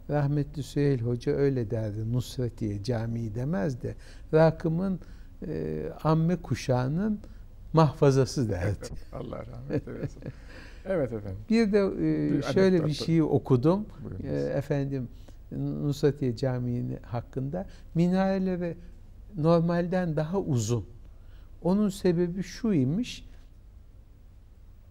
Rahmetli 0.10 0.64
Süheyl 0.64 1.02
Hoca 1.02 1.32
öyle 1.32 1.72
derdi. 1.72 2.14
Nusretiye 2.14 2.84
Camii 2.84 3.36
demez 3.36 3.82
de 3.82 3.96
Rakım'ın 4.34 5.00
e, 5.48 5.84
amme 6.04 6.36
kuşağının 6.36 7.20
mahfazası 7.74 8.50
derdi. 8.50 8.86
Allah 9.14 9.46
rahmet 9.46 9.88
eylesin. 9.88 10.22
Evet 10.88 11.14
efendim. 11.14 11.38
Bir 11.50 11.74
de 11.74 11.80
e, 11.80 12.42
şöyle 12.54 12.86
bir 12.86 12.94
şeyi 12.94 13.24
okudum. 13.24 13.86
E, 14.24 14.36
efendim 14.36 15.08
Nusratiye 15.52 16.36
Camii'nin 16.36 16.98
hakkında 17.04 17.66
minareleri 17.96 18.78
normalden 19.38 20.16
daha 20.16 20.40
uzun. 20.40 20.86
Onun 21.62 21.90
sebebi 21.90 22.44
şu 22.44 22.74
imiş. 22.74 23.30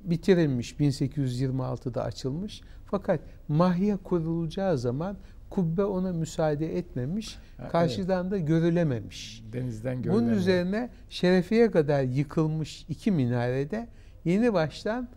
Bitirilmiş 0.04 0.72
1826'da 0.72 2.04
açılmış. 2.04 2.60
Fakat 2.86 3.20
mahya 3.48 3.96
kurulacağı 3.96 4.78
zaman 4.78 5.16
kubbe 5.50 5.84
ona 5.84 6.12
müsaade 6.12 6.78
etmemiş. 6.78 7.38
Ha, 7.56 7.68
karşıdan 7.68 8.30
da 8.30 8.38
görülememiş. 8.38 9.44
Denizden 9.52 10.04
Bunun 10.04 10.24
görülen 10.24 10.38
üzerine 10.38 10.90
Şerefiye 11.08 11.70
kadar 11.70 12.02
yıkılmış 12.02 12.84
iki 12.88 13.10
minarede 13.10 13.88
yeni 14.24 14.52
baştan 14.52 15.08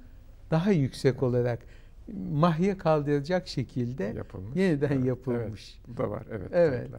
daha 0.51 0.71
yüksek 0.71 1.23
olarak 1.23 1.59
mahya 2.31 2.77
kaldıracak 2.77 3.47
şekilde 3.47 4.03
yapılmış. 4.03 4.55
yeniden 4.55 4.91
Evet, 4.91 5.05
yapılmış. 5.05 5.75
Evet, 5.77 5.87
bu 5.87 5.97
da 5.97 6.09
var. 6.09 6.23
Evet. 6.31 6.49
Evet. 6.51 6.89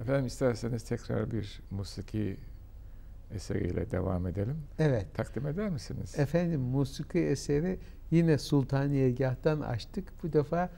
Efendim 0.00 0.26
isterseniz 0.26 0.82
tekrar 0.82 1.30
bir 1.30 1.60
musiki 1.70 2.36
eseriyle 3.34 3.90
devam 3.90 4.26
edelim. 4.26 4.56
Evet. 4.78 5.06
Takdim 5.14 5.46
eder 5.46 5.70
misiniz? 5.70 6.18
Efendim 6.18 6.60
musiki 6.60 7.18
eseri 7.18 7.78
yine 8.10 8.38
Sultaniyegah'tan 8.38 9.60
açtık. 9.60 10.12
Bu 10.22 10.32
defa 10.32 10.70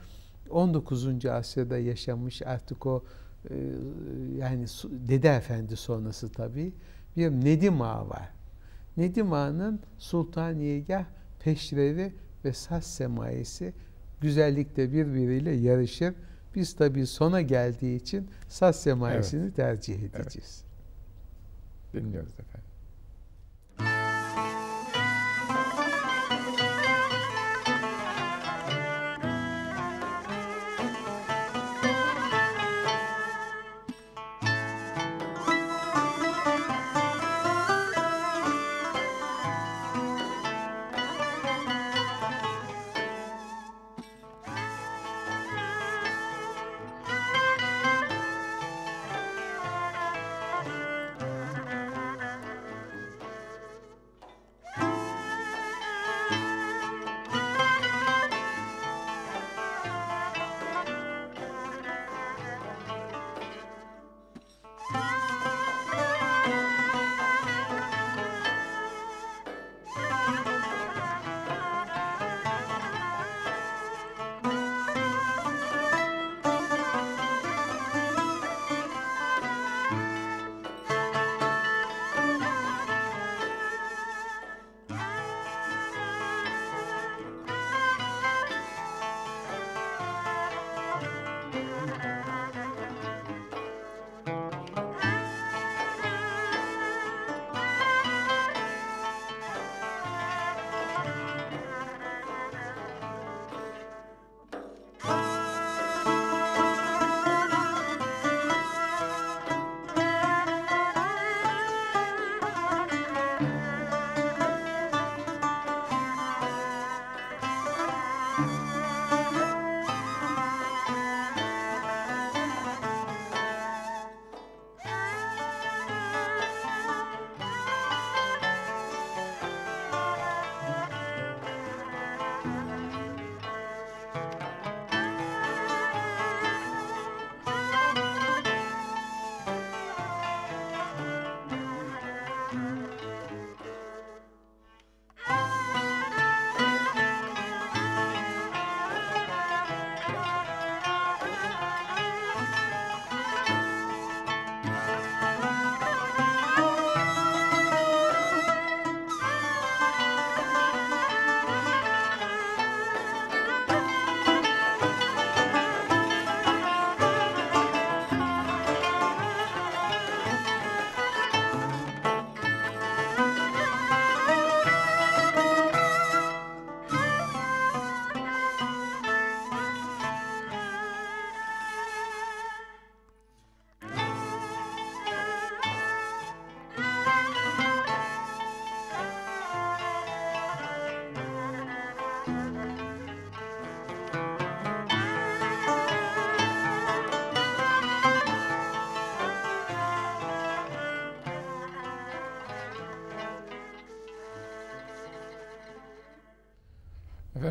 19. 0.49 1.25
asırda 1.25 1.77
yaşamış 1.77 2.41
artık 2.41 2.85
o 2.85 3.03
e, 3.49 3.55
yani 4.37 4.65
Dede 4.83 5.29
Efendi 5.29 5.75
sonrası 5.75 6.31
tabii 6.31 6.73
bir 7.17 7.31
Nedim 7.31 7.81
Ağa 7.81 8.09
var. 8.09 8.29
Nedim 8.97 9.33
Ağa'nın 9.33 9.79
Sultaniyegah 9.97 11.05
peşrevi 11.39 12.13
ve 12.45 12.53
saz 12.53 12.83
semayesi 12.83 13.73
güzellikte 14.21 14.93
birbiriyle 14.93 15.51
yarışır. 15.51 16.13
Biz 16.57 16.75
tabii 16.75 17.07
sona 17.07 17.41
geldiği 17.41 17.95
için 17.95 18.29
saz 18.47 18.81
semayesini 18.81 19.53
tercih 19.53 20.03
edeceğiz. 20.03 20.63
Dinliyoruz 21.93 22.33
efendim. 22.33 22.66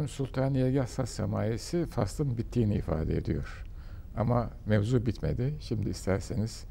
Efendim 0.07 0.27
Sultaniye 0.27 0.69
Yassas 0.69 1.11
Semayesi 1.11 1.87
faslın 1.87 2.39
bittiğini 2.39 2.75
ifade 2.75 3.17
ediyor. 3.17 3.65
Ama 4.17 4.51
mevzu 4.67 5.07
bitmedi. 5.07 5.55
Şimdi 5.61 5.89
isterseniz 5.89 6.65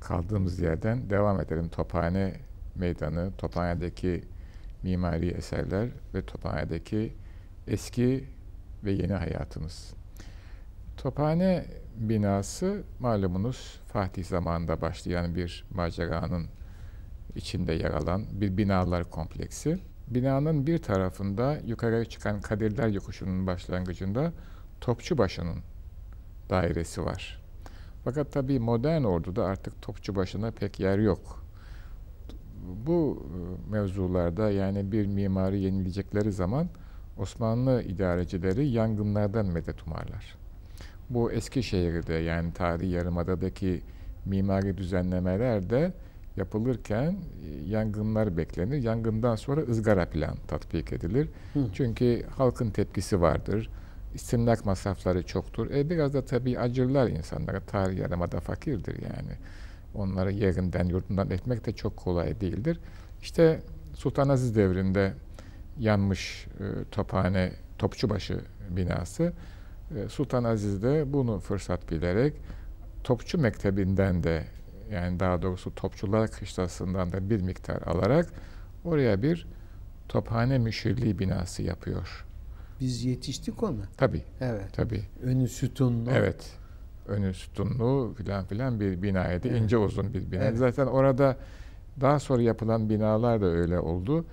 kaldığımız 0.00 0.60
yerden 0.60 1.10
devam 1.10 1.40
edelim. 1.40 1.68
Tophane 1.68 2.34
Meydanı, 2.74 3.32
Tophane'deki 3.38 4.24
mimari 4.82 5.28
eserler 5.28 5.88
ve 6.14 6.26
Tophane'deki 6.26 7.12
eski 7.66 8.24
ve 8.84 8.92
yeni 8.92 9.12
hayatımız. 9.12 9.94
Tophane 10.96 11.64
binası 11.96 12.82
malumunuz 13.00 13.80
Fatih 13.86 14.24
zamanında 14.24 14.80
başlayan 14.80 15.34
bir 15.34 15.64
maceranın 15.70 16.46
içinde 17.34 17.72
yer 17.72 17.90
alan 17.90 18.24
bir 18.32 18.56
binalar 18.56 19.10
kompleksi. 19.10 19.78
Binanın 20.14 20.66
bir 20.66 20.78
tarafında 20.78 21.58
yukarıya 21.66 22.04
çıkan 22.04 22.40
Kadirler 22.40 22.88
Yokuşu'nun 22.88 23.46
başlangıcında 23.46 24.32
Topçubaşı'nın 24.80 25.58
dairesi 26.50 27.04
var. 27.04 27.42
Fakat 28.04 28.32
tabii 28.32 28.58
modern 28.58 29.02
orduda 29.02 29.44
artık 29.44 29.82
Topçubaşı'na 29.82 30.50
pek 30.50 30.80
yer 30.80 30.98
yok. 30.98 31.44
Bu 32.86 33.26
e, 33.26 33.70
mevzularda 33.70 34.50
yani 34.50 34.92
bir 34.92 35.06
mimari 35.06 35.60
yenilecekleri 35.60 36.32
zaman 36.32 36.68
Osmanlı 37.18 37.82
idarecileri 37.82 38.68
yangınlardan 38.68 39.46
medet 39.46 39.86
umarlar. 39.86 40.36
Bu 41.10 41.32
Eskişehir'de 41.32 42.14
yani 42.14 42.52
tarihi 42.52 42.90
yarımadadaki 42.90 43.82
mimari 44.24 44.78
düzenlemeler 44.78 45.70
de 45.70 45.92
yapılırken 46.36 47.16
e, 47.44 47.70
yangınlar 47.70 48.36
beklenir. 48.36 48.82
Yangından 48.82 49.36
sonra 49.36 49.60
ızgara 49.60 50.06
plan 50.06 50.36
tatbik 50.48 50.92
edilir. 50.92 51.28
Hı. 51.54 51.60
Çünkü 51.74 52.22
halkın 52.36 52.70
tepkisi 52.70 53.20
vardır. 53.20 53.70
İstimlak 54.14 54.66
masrafları 54.66 55.22
çoktur. 55.22 55.70
E 55.70 55.90
biraz 55.90 56.14
da 56.14 56.24
tabii 56.24 56.58
acırlar 56.58 57.08
insanlara. 57.08 57.60
Tarih 57.60 57.98
yarımada 57.98 58.40
fakirdir 58.40 58.94
yani. 58.94 59.32
Onları 59.94 60.32
yerinden, 60.32 60.84
yurdundan 60.84 61.30
etmek 61.30 61.66
de 61.66 61.72
çok 61.72 61.96
kolay 61.96 62.40
değildir. 62.40 62.80
İşte 63.22 63.60
Sultan 63.94 64.28
Aziz 64.28 64.56
devrinde 64.56 65.12
yanmış 65.78 66.46
e, 66.60 66.64
Tophane, 66.90 67.52
Topçubaşı 67.78 68.40
binası. 68.70 69.32
E, 69.96 70.08
Sultan 70.08 70.44
Aziz 70.44 70.82
de 70.82 71.12
bunu 71.12 71.38
fırsat 71.38 71.90
bilerek 71.90 72.34
Topçu 73.04 73.38
Mektebi'nden 73.38 74.22
de 74.22 74.44
yani 74.92 75.20
daha 75.20 75.42
doğrusu 75.42 75.74
Topçular 75.74 76.30
Kışlası'ndan 76.30 77.12
da 77.12 77.30
bir 77.30 77.40
miktar 77.40 77.82
alarak 77.82 78.26
oraya 78.84 79.22
bir 79.22 79.46
tophane 80.08 80.58
müşirliği 80.58 81.18
binası 81.18 81.62
yapıyor. 81.62 82.26
Biz 82.80 83.04
yetiştik 83.04 83.62
ona. 83.62 83.82
Tabii, 83.96 84.22
Evet. 84.40 84.68
tabii. 84.72 85.02
Önü 85.22 85.48
sütunlu. 85.48 86.10
Evet. 86.10 86.52
Önü 87.08 87.34
sütunlu 87.34 88.14
filan 88.16 88.44
filan 88.44 88.80
bir 88.80 89.02
binaydı. 89.02 89.48
Evet. 89.48 89.60
ince 89.60 89.76
uzun 89.78 90.14
bir 90.14 90.30
bina. 90.32 90.44
Evet. 90.44 90.56
Zaten 90.56 90.86
orada 90.86 91.36
daha 92.00 92.18
sonra 92.18 92.42
yapılan 92.42 92.90
binalar 92.90 93.40
da 93.40 93.46
öyle 93.46 93.78
oldu. 93.78 94.24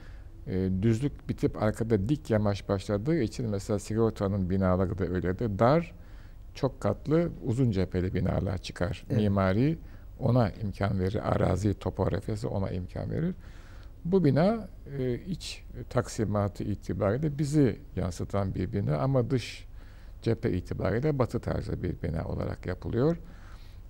Ee, 0.47 0.69
düzlük 0.81 1.29
bitip 1.29 1.63
arkada 1.63 2.09
dik 2.09 2.29
yamaç 2.29 2.69
başladığı 2.69 3.19
için 3.21 3.49
mesela 3.49 3.79
Sigorta'nın 3.79 4.49
binaları 4.49 4.97
da 4.97 5.05
öyledir. 5.05 5.59
Dar, 5.59 5.93
çok 6.55 6.81
katlı, 6.81 7.29
uzun 7.45 7.71
cepheli 7.71 8.13
binalar 8.13 8.57
çıkar. 8.57 9.05
Evet. 9.09 9.21
Mimari 9.21 9.77
ona 10.19 10.49
imkan 10.49 10.99
verir. 10.99 11.31
Arazi 11.31 11.73
topografyası 11.73 12.49
ona 12.49 12.69
imkan 12.69 13.11
verir. 13.11 13.35
Bu 14.05 14.23
bina 14.25 14.67
e, 14.97 15.15
iç 15.15 15.63
taksimatı 15.89 16.63
itibariyle 16.63 17.37
bizi 17.37 17.79
yansıtan 17.95 18.55
bir 18.55 18.73
bina 18.73 18.97
ama 18.97 19.29
dış 19.29 19.67
cephe 20.21 20.51
itibariyle 20.51 21.19
batı 21.19 21.39
tarzı 21.39 21.83
bir 21.83 22.01
bina 22.03 22.25
olarak 22.25 22.65
yapılıyor. 22.65 23.17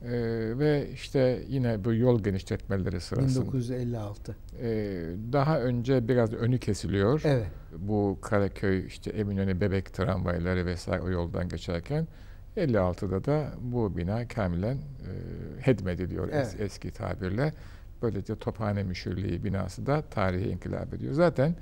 E, 0.02 0.12
ve 0.60 0.90
işte 0.94 1.44
yine 1.48 1.86
bu 1.86 1.94
yol 1.94 2.24
genişletmeleri 2.24 3.02
sırasında 3.02 3.46
1956. 3.46 4.36
e, 4.62 4.68
daha 5.34 5.60
önce 5.60 6.08
biraz 6.08 6.34
önü 6.34 6.60
kesiliyor. 6.60 7.22
Evet. 7.26 7.48
Bu 7.78 8.18
Karaköy, 8.22 8.86
işte 8.86 9.10
Eminönü, 9.10 9.62
Bebek 9.62 9.94
tramvayları 9.94 10.66
vesaire 10.66 11.02
o 11.02 11.10
yoldan 11.10 11.50
geçerken 11.50 12.08
56'da 12.64 13.26
da 13.26 13.52
bu 13.62 13.98
bina 13.98 14.28
kamilen 14.28 14.76
e, 14.76 14.82
hedmediliyor 15.62 16.28
es- 16.28 16.32
Evet. 16.34 16.56
eski 16.60 16.92
tabirle. 16.92 17.54
Böylece 18.02 18.36
Tophane 18.36 18.84
Müşirliği 18.84 19.44
binası 19.44 19.86
da 19.86 20.02
tarihe 20.02 20.50
inkılap 20.50 20.94
ediyor. 20.94 21.14
Zaten 21.14 21.56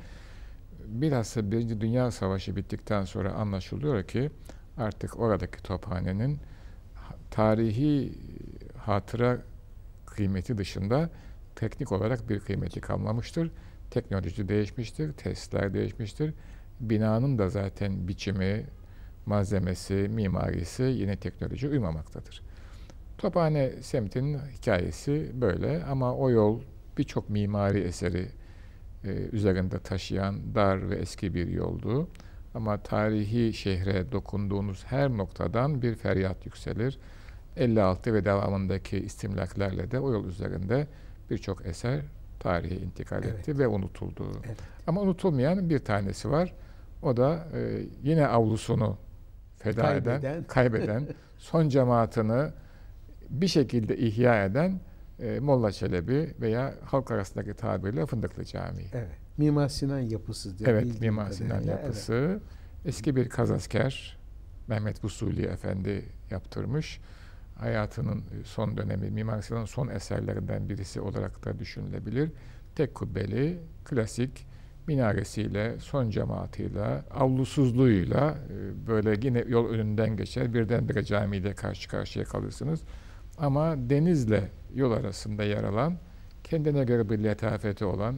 bilhassa 0.88 1.52
Birinci 1.52 1.82
Dünya 1.82 2.12
Savaşı 2.12 2.56
bittikten 2.56 3.06
sonra 3.06 3.32
anlaşılıyor 3.34 4.04
ki 4.04 4.30
artık 4.78 5.20
oradaki 5.20 5.64
tophanenin 5.64 6.40
ha- 6.94 7.16
tarihi 7.32 8.14
hatıra 8.78 9.38
kıymeti 10.06 10.58
dışında 10.58 11.10
teknik 11.56 11.92
olarak 11.92 12.30
bir 12.30 12.40
kıymeti 12.40 12.82
kalmamıştır. 12.82 13.52
Teknoloji 13.92 14.50
değişmiştir, 14.50 15.14
testler 15.14 15.74
değişmiştir. 15.74 16.34
Binanın 16.80 17.38
da 17.38 17.50
zaten 17.50 18.08
biçimi, 18.08 18.66
malzemesi, 19.28 19.94
mimarisi 19.94 20.84
yine 20.84 21.16
teknoloji 21.16 21.68
uymamaktadır. 21.68 22.42
Tophane 23.18 23.72
semtinin 23.82 24.40
hikayesi 24.58 25.32
böyle 25.34 25.84
ama 25.84 26.16
o 26.16 26.30
yol 26.30 26.62
birçok 26.98 27.30
mimari 27.30 27.80
eseri 27.80 28.28
e, 29.04 29.10
üzerinde 29.10 29.80
taşıyan 29.80 30.56
dar 30.56 30.90
ve 30.90 30.96
eski 30.96 31.34
bir 31.34 31.48
yoldu. 31.48 32.08
Ama 32.54 32.78
tarihi 32.78 33.54
şehre 33.54 34.12
dokunduğunuz 34.12 34.84
her 34.86 35.10
noktadan 35.10 35.82
bir 35.82 35.96
feryat 35.96 36.46
yükselir. 36.46 37.00
56 37.58 38.14
ve 38.14 38.26
devamındaki 38.26 38.98
istimlaklerle 38.98 39.92
de 39.92 40.00
o 40.00 40.12
yol 40.12 40.26
üzerinde 40.26 40.88
birçok 41.30 41.66
eser 41.66 42.02
tarihe 42.40 42.76
intikal 42.76 43.24
Evet. 43.24 43.40
etti 43.40 43.60
ve 43.60 43.68
unutuldu. 43.68 44.32
Evet. 44.46 44.58
Ama 44.88 45.02
unutulmayan 45.02 45.70
bir 45.70 45.80
tanesi 45.80 46.32
var. 46.32 46.54
O 47.04 47.18
da 47.18 47.48
e, 47.54 47.84
yine 48.04 48.28
avlusunu 48.28 48.98
feda 49.58 49.94
eden, 49.96 50.22
Kaybeden. 50.22 50.44
kaybeden, 50.44 51.08
son 51.38 51.70
cemaatini 51.70 52.50
bir 53.30 53.48
şekilde 53.48 53.98
ihya 53.98 54.46
eden 54.46 54.80
e, 55.20 55.40
Molla 55.40 55.72
Çelebi 55.72 56.34
veya 56.42 56.74
halk 56.86 57.12
arasındaki 57.12 57.54
tabirle 57.54 58.06
Fındıklı 58.06 58.46
Camii. 58.46 58.88
Evet. 58.94 59.08
Mimar 59.38 59.70
Sinan 59.70 60.00
yapısıdır. 60.00 60.68
Evet, 60.68 60.84
bildiğim 60.86 61.14
Mimar 61.14 61.32
Sinan 61.32 61.50
kadarıyla. 61.50 61.74
yapısı. 61.74 62.40
Eski 62.86 63.16
bir 63.16 63.30
kazasker 63.30 64.18
Mehmet 64.68 65.04
Busuli 65.04 65.46
Efendi 65.46 66.06
yaptırmış. 66.32 67.00
Hayatının 67.56 68.24
son 68.44 68.78
dönemi, 68.78 69.10
Mimar 69.10 69.42
Sinan'ın 69.42 69.66
son 69.66 69.88
eserlerinden 69.88 70.70
birisi 70.70 71.02
olarak 71.02 71.46
da 71.46 71.60
düşünülebilir. 71.60 72.32
Tek 72.76 72.96
kubbeli, 72.96 73.60
klasik 73.86 74.48
minaresiyle, 74.88 75.80
son 75.80 76.10
cemaatiyle, 76.10 76.86
avlusuzluğuyla 77.12 78.38
e, 78.50 78.88
böyle 78.88 79.28
yine 79.28 79.44
yol 79.48 79.70
önünden 79.70 80.18
geçer. 80.18 80.54
Birdenbire 80.54 81.04
camide 81.04 81.54
karşı 81.54 81.90
karşıya 81.90 82.26
kalırsınız. 82.26 82.82
Ama 83.38 83.90
denizle 83.90 84.50
yol 84.76 84.92
arasında 84.92 85.44
yer 85.44 85.64
alan, 85.64 85.98
kendine 86.44 86.84
göre 86.84 87.10
bir 87.10 87.24
letafeti 87.24 87.86
olan, 87.86 88.16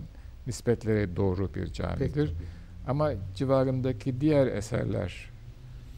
nispetleri 0.48 1.16
doğru 1.16 1.54
bir 1.54 1.68
camidir. 1.68 2.28
tabii. 2.28 2.46
Ama 2.88 3.12
civarındaki 3.36 4.22
diğer 4.22 4.48
eserler 4.48 5.32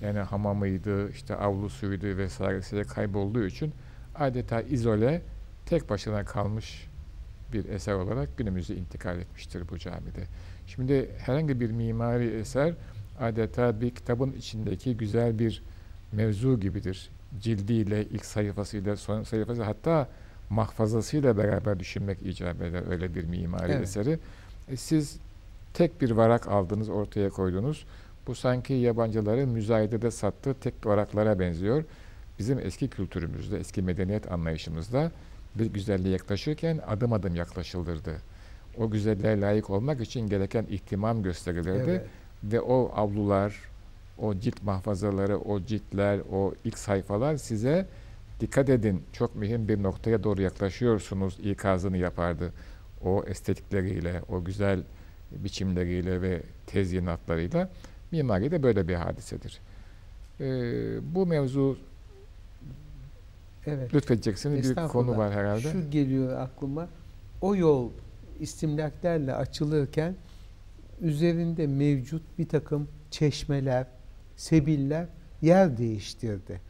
yani 0.02 0.20
hamamıydı, 0.20 1.10
işte 1.10 1.36
avlusuydu 1.36 2.06
vesairesiyle 2.18 2.84
kaybolduğu 2.84 3.46
için 3.46 3.74
adeta 4.16 4.62
izole, 4.62 5.22
tek 5.66 5.90
başına 5.90 6.26
kalmış 6.26 6.88
bir 7.54 7.70
eser 7.70 7.94
olarak 7.94 8.38
günümüze 8.38 8.76
intikal 8.76 9.20
etmiştir 9.20 9.70
bu 9.70 9.78
camide. 9.78 10.24
Şimdi 10.68 11.10
herhangi 11.18 11.60
bir 11.60 11.72
mimari 11.72 12.28
eser 12.30 12.74
adeta 13.20 13.82
bir 13.82 13.90
kitabın 13.90 14.32
içindeki 14.32 14.98
güzel 14.98 15.40
bir 15.40 15.64
mevzu 16.12 16.60
gibidir. 16.60 17.10
Cildiyle, 17.42 18.06
ilk 18.06 18.26
sayfasıyla, 18.26 18.98
son 18.98 19.24
sayfası 19.24 19.64
hatta 19.64 20.08
mahfazasıyla 20.50 21.38
beraber 21.38 21.80
düşünmek 21.80 22.22
icap 22.26 22.62
eder 22.62 22.92
öyle 22.92 23.16
bir 23.16 23.24
mimari 23.24 23.72
Evet. 23.72 23.84
eseri. 23.84 24.20
E, 24.72 24.78
siz 24.78 25.18
tek 25.74 26.02
bir 26.02 26.12
varak 26.12 26.48
aldınız, 26.48 26.90
ortaya 26.90 27.30
koydunuz. 27.30 27.86
Bu 28.28 28.36
sanki 28.36 28.74
yabancıların 28.74 29.50
müzayedede 29.50 30.12
sattığı 30.12 30.54
tek 30.54 30.86
varaklara 30.86 31.40
benziyor. 31.40 31.84
Bizim 32.40 32.60
eski 32.60 32.88
kültürümüzde, 32.88 33.60
eski 33.60 33.82
medeniyet 33.82 34.32
anlayışımızda 34.32 35.12
bir 35.56 35.66
güzelliğe 35.66 36.14
yaklaşırken 36.14 36.80
adım 36.88 37.14
adım 37.14 37.36
yaklaşılırdı. 37.36 38.16
O 38.78 38.90
güzelliğe 38.90 39.42
layık 39.42 39.70
olmak 39.70 40.02
için 40.02 40.30
gereken 40.30 40.66
ihtimam 40.70 41.24
gösterilirdi. 41.24 41.90
Evet. 41.90 42.06
Ve 42.44 42.62
o 42.62 42.92
avlular, 42.96 43.56
o 44.18 44.36
cilt 44.36 44.64
mahfazaları, 44.64 45.38
o 45.38 45.60
ciltler, 45.60 46.20
o 46.32 46.54
ilk 46.66 46.78
sayfalar 46.78 47.38
size 47.38 47.88
dikkat 48.40 48.70
edin 48.70 49.04
çok 49.14 49.36
mühim 49.36 49.68
bir 49.68 49.84
noktaya 49.84 50.24
doğru 50.24 50.42
yaklaşıyorsunuz 50.42 51.40
ikazını 51.44 51.98
yapardı. 51.98 52.54
O 53.06 53.24
estetikleriyle, 53.28 54.22
o 54.30 54.44
güzel 54.44 54.84
biçimleriyle 55.32 56.22
ve 56.22 56.42
tezyinatlarıyla 56.68 57.70
mimari 58.12 58.52
de 58.52 58.64
böyle 58.64 58.88
bir 58.88 58.96
hadisedir. 58.96 59.60
Ee, 60.40 60.46
bu 61.16 61.26
mevzu 61.26 61.78
Evet. 63.66 63.94
lütfedeceksiniz 63.94 64.70
bir 64.70 64.88
konu 64.88 65.18
var 65.18 65.34
herhalde. 65.34 65.72
Şu 65.72 65.90
geliyor 65.92 66.40
aklıma. 66.40 66.88
O 67.42 67.56
yol 67.56 67.90
istimlaklerle 68.42 69.34
açılırken 69.34 70.16
üzerinde 71.02 71.68
mevcut 71.68 72.22
bir 72.38 72.48
takım 72.48 72.88
çeşmeler, 73.12 73.88
sebiller 74.36 75.08
yer 75.42 75.78
değiştirdi. 75.78 76.62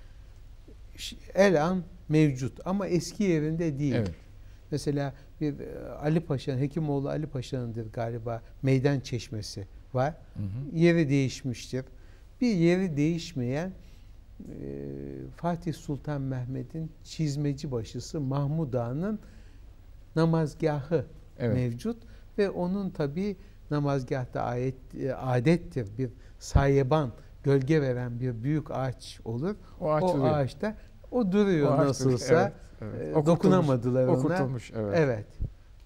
Ş- 0.97 1.15
El 1.33 1.65
an 1.65 1.83
mevcut 2.09 2.59
ama 2.65 2.87
eski 2.87 3.23
yerinde 3.23 3.79
değil. 3.79 3.93
Evet. 3.95 4.11
Mesela 4.71 5.13
bir 5.41 5.59
e, 5.59 5.89
Ali 5.89 6.19
Paşa'nın, 6.19 6.59
Hekimoğlu 6.59 7.09
Ali 7.09 7.27
Paşa'nındır 7.27 7.91
galiba 7.93 8.41
meydan 8.61 8.99
çeşmesi 8.99 9.67
var. 9.93 10.13
Hı 10.33 10.43
hı. 10.43 10.77
Yeri 10.77 11.09
değişmiştir. 11.09 11.85
Bir 12.41 12.55
yeri 12.55 12.97
değişmeyen 12.97 13.67
e, 13.69 14.53
Fatih 15.35 15.73
Sultan 15.73 16.21
Mehmet'in 16.21 16.91
çizmeci 17.03 17.71
başısı 17.71 18.21
Mahmud 18.21 18.73
Ağa'nın 18.73 19.19
namazgahı 20.15 21.05
Evet. 21.41 21.55
mevcut 21.55 21.97
ve 22.37 22.49
onun 22.49 22.89
tabi 22.89 23.35
namazgahta 23.71 24.41
ayet, 24.41 24.75
e, 25.01 25.15
adettir 25.15 25.87
bir 25.97 26.09
sayeban 26.39 27.11
gölge 27.43 27.81
veren 27.81 28.19
bir 28.19 28.43
büyük 28.43 28.71
ağaç 28.71 29.19
olur. 29.25 29.55
O 29.79 29.91
ağaç 29.91 30.03
o 30.03 30.13
duruyor. 30.17 30.33
ağaçta 30.37 30.75
o 31.11 31.31
duruyor 31.31 31.69
O 31.69 31.71
ağaç 31.73 31.87
nasılsa. 31.87 32.27
duruyor. 32.29 32.51
Evet, 32.81 32.93
evet. 33.01 33.07
e, 33.07 33.15
Okutulmuş, 33.15 33.27
dokunamadılar 33.27 34.07
ona. 34.07 34.47
Evet. 34.93 34.95
Evet. 34.95 35.25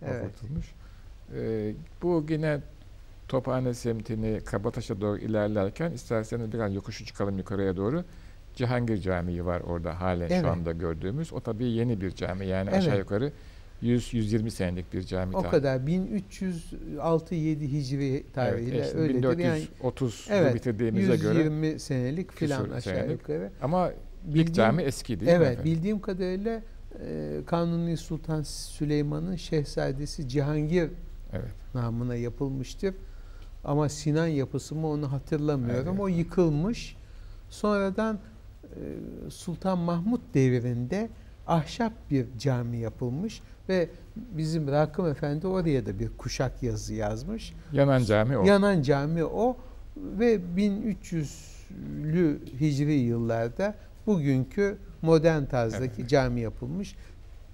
Evet. 0.01 0.32
Ee, 1.36 1.74
bu 2.01 2.26
yine 2.30 2.60
Tophane 3.28 3.74
semtini 3.74 4.39
Kabataş'a 4.45 5.01
doğru 5.01 5.18
ilerlerken 5.18 5.91
isterseniz 5.91 6.53
biraz 6.53 6.74
yokuşu 6.76 7.06
çıkalım 7.06 7.38
yukarıya 7.38 7.78
doğru. 7.78 8.03
Cihangir 8.56 8.97
Camii 8.97 9.45
var 9.45 9.62
orada 9.62 10.01
halen 10.01 10.28
Evet. 10.30 10.41
şu 10.41 10.47
anda 10.49 10.72
gördüğümüz. 10.72 11.34
O 11.34 11.39
tabii 11.39 11.66
yeni 11.66 12.01
bir 12.01 12.12
cami 12.12 12.45
yani 12.47 12.70
Evet. 12.70 12.80
aşağı 12.80 12.97
yukarı 12.97 13.32
100-120 13.86 14.49
senelik 14.49 14.93
bir 14.93 15.01
cami. 15.01 15.38
O 15.38 15.41
kadar 15.43 15.79
1306-7 15.79 17.59
Hicri 17.71 18.23
tarihiyle 18.33 18.75
evet, 18.75 18.86
işte 18.86 18.97
öyledir. 18.97 19.38
Yani 19.38 19.63
1430'u 19.83 20.33
evet, 20.33 20.55
bitirdiğimize 20.55 21.15
göre 21.15 21.38
120 21.43 21.79
senelik 21.79 22.31
filan 22.31 22.69
aşağı 22.69 22.81
senelik. 22.81 23.11
yukarı. 23.11 23.51
ama 23.61 23.91
Bildiğim- 24.27 24.47
ilk 24.47 24.55
cami 24.55 24.81
eski 24.81 25.19
değil 25.19 25.31
mi 25.31 25.38
Evet, 25.38 25.63
bildiğim 25.65 25.99
kadarıyla 26.01 26.61
e, 27.07 27.39
Kanuni 27.45 27.97
Sultan 27.97 28.41
Süleyman'ın 28.43 29.36
şehzadesi 29.36 30.29
Cihangir 30.29 30.89
Evet. 31.33 31.51
namına 31.73 32.15
yapılmıştır. 32.15 32.95
Ama 33.63 33.89
Sinan 33.89 34.27
yapısı 34.27 34.75
mı 34.75 34.88
onu 34.88 35.11
hatırlamıyorum. 35.11 35.89
Evet. 35.89 35.99
O 35.99 36.07
yıkılmış. 36.07 36.95
Sonradan 37.49 38.19
e, 38.63 39.29
Sultan 39.29 39.77
Mahmut 39.77 40.21
devrinde 40.33 41.09
ahşap 41.48 41.93
bir 42.12 42.28
cami 42.38 42.78
yapılmış 42.78 43.41
ve 43.70 43.89
bizim 44.16 44.68
Rakım 44.68 45.08
Efendi 45.08 45.48
oraya 45.48 45.86
da 45.86 46.00
bir 46.00 46.10
kuşak 46.18 46.64
yazı 46.64 46.93
yazmış. 46.93 47.54
Yanan 47.72 48.04
cami 48.04 48.38
o. 48.38 48.46
Yanan 48.46 48.82
cami 48.82 49.26
o 49.26 49.58
ve 49.98 50.36
1300'lü 50.36 52.38
Hicri 52.60 52.93
yıllarda 52.93 53.76
bugünkü 54.08 54.78
modern 55.02 55.46
tarzdaki 55.46 56.02
Evet. 56.02 56.10
cami 56.10 56.41
yapılmış. 56.41 56.96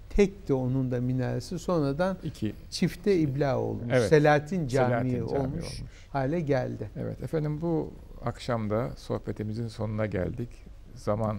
Tek 0.10 0.48
de 0.48 0.54
onun 0.54 0.92
da 0.92 1.02
minaresi 1.02 1.60
sonradan 1.60 2.18
İki. 2.24 2.54
çifte 2.70 3.18
ibla 3.18 3.60
olmuş. 3.60 3.84
Evet. 3.92 4.10
Selahattin 4.10 4.68
Camii 4.68 4.88
Selahattin 4.88 5.10
Camii 5.28 5.34
olmuş, 5.44 5.82
hale 6.10 6.40
geldi. 6.40 6.90
Evet 6.98 7.24
efendim 7.24 7.62
bu 7.62 7.94
akşamda 8.26 8.90
sohbetimizin 8.98 9.68
sonuna 9.68 10.06
geldik. 10.06 10.50
Zaman 10.96 11.38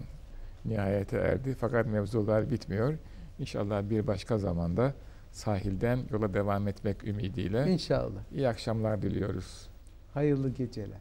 nihayete 0.65 1.17
erdi 1.17 1.53
fakat 1.59 1.85
mevzular 1.87 2.49
bitmiyor. 2.51 2.93
İnşallah 3.39 3.89
bir 3.89 4.07
başka 4.07 4.37
zamanda 4.37 4.93
sahilden 5.31 5.99
yola 6.11 6.33
devam 6.33 6.67
etmek 6.67 7.03
ümidiyle 7.07 7.71
İnşallah. 7.71 8.19
iyi 8.31 8.47
akşamlar 8.47 9.01
diliyoruz. 9.01 9.69
Hayırlı 10.13 10.49
geceler. 10.49 10.99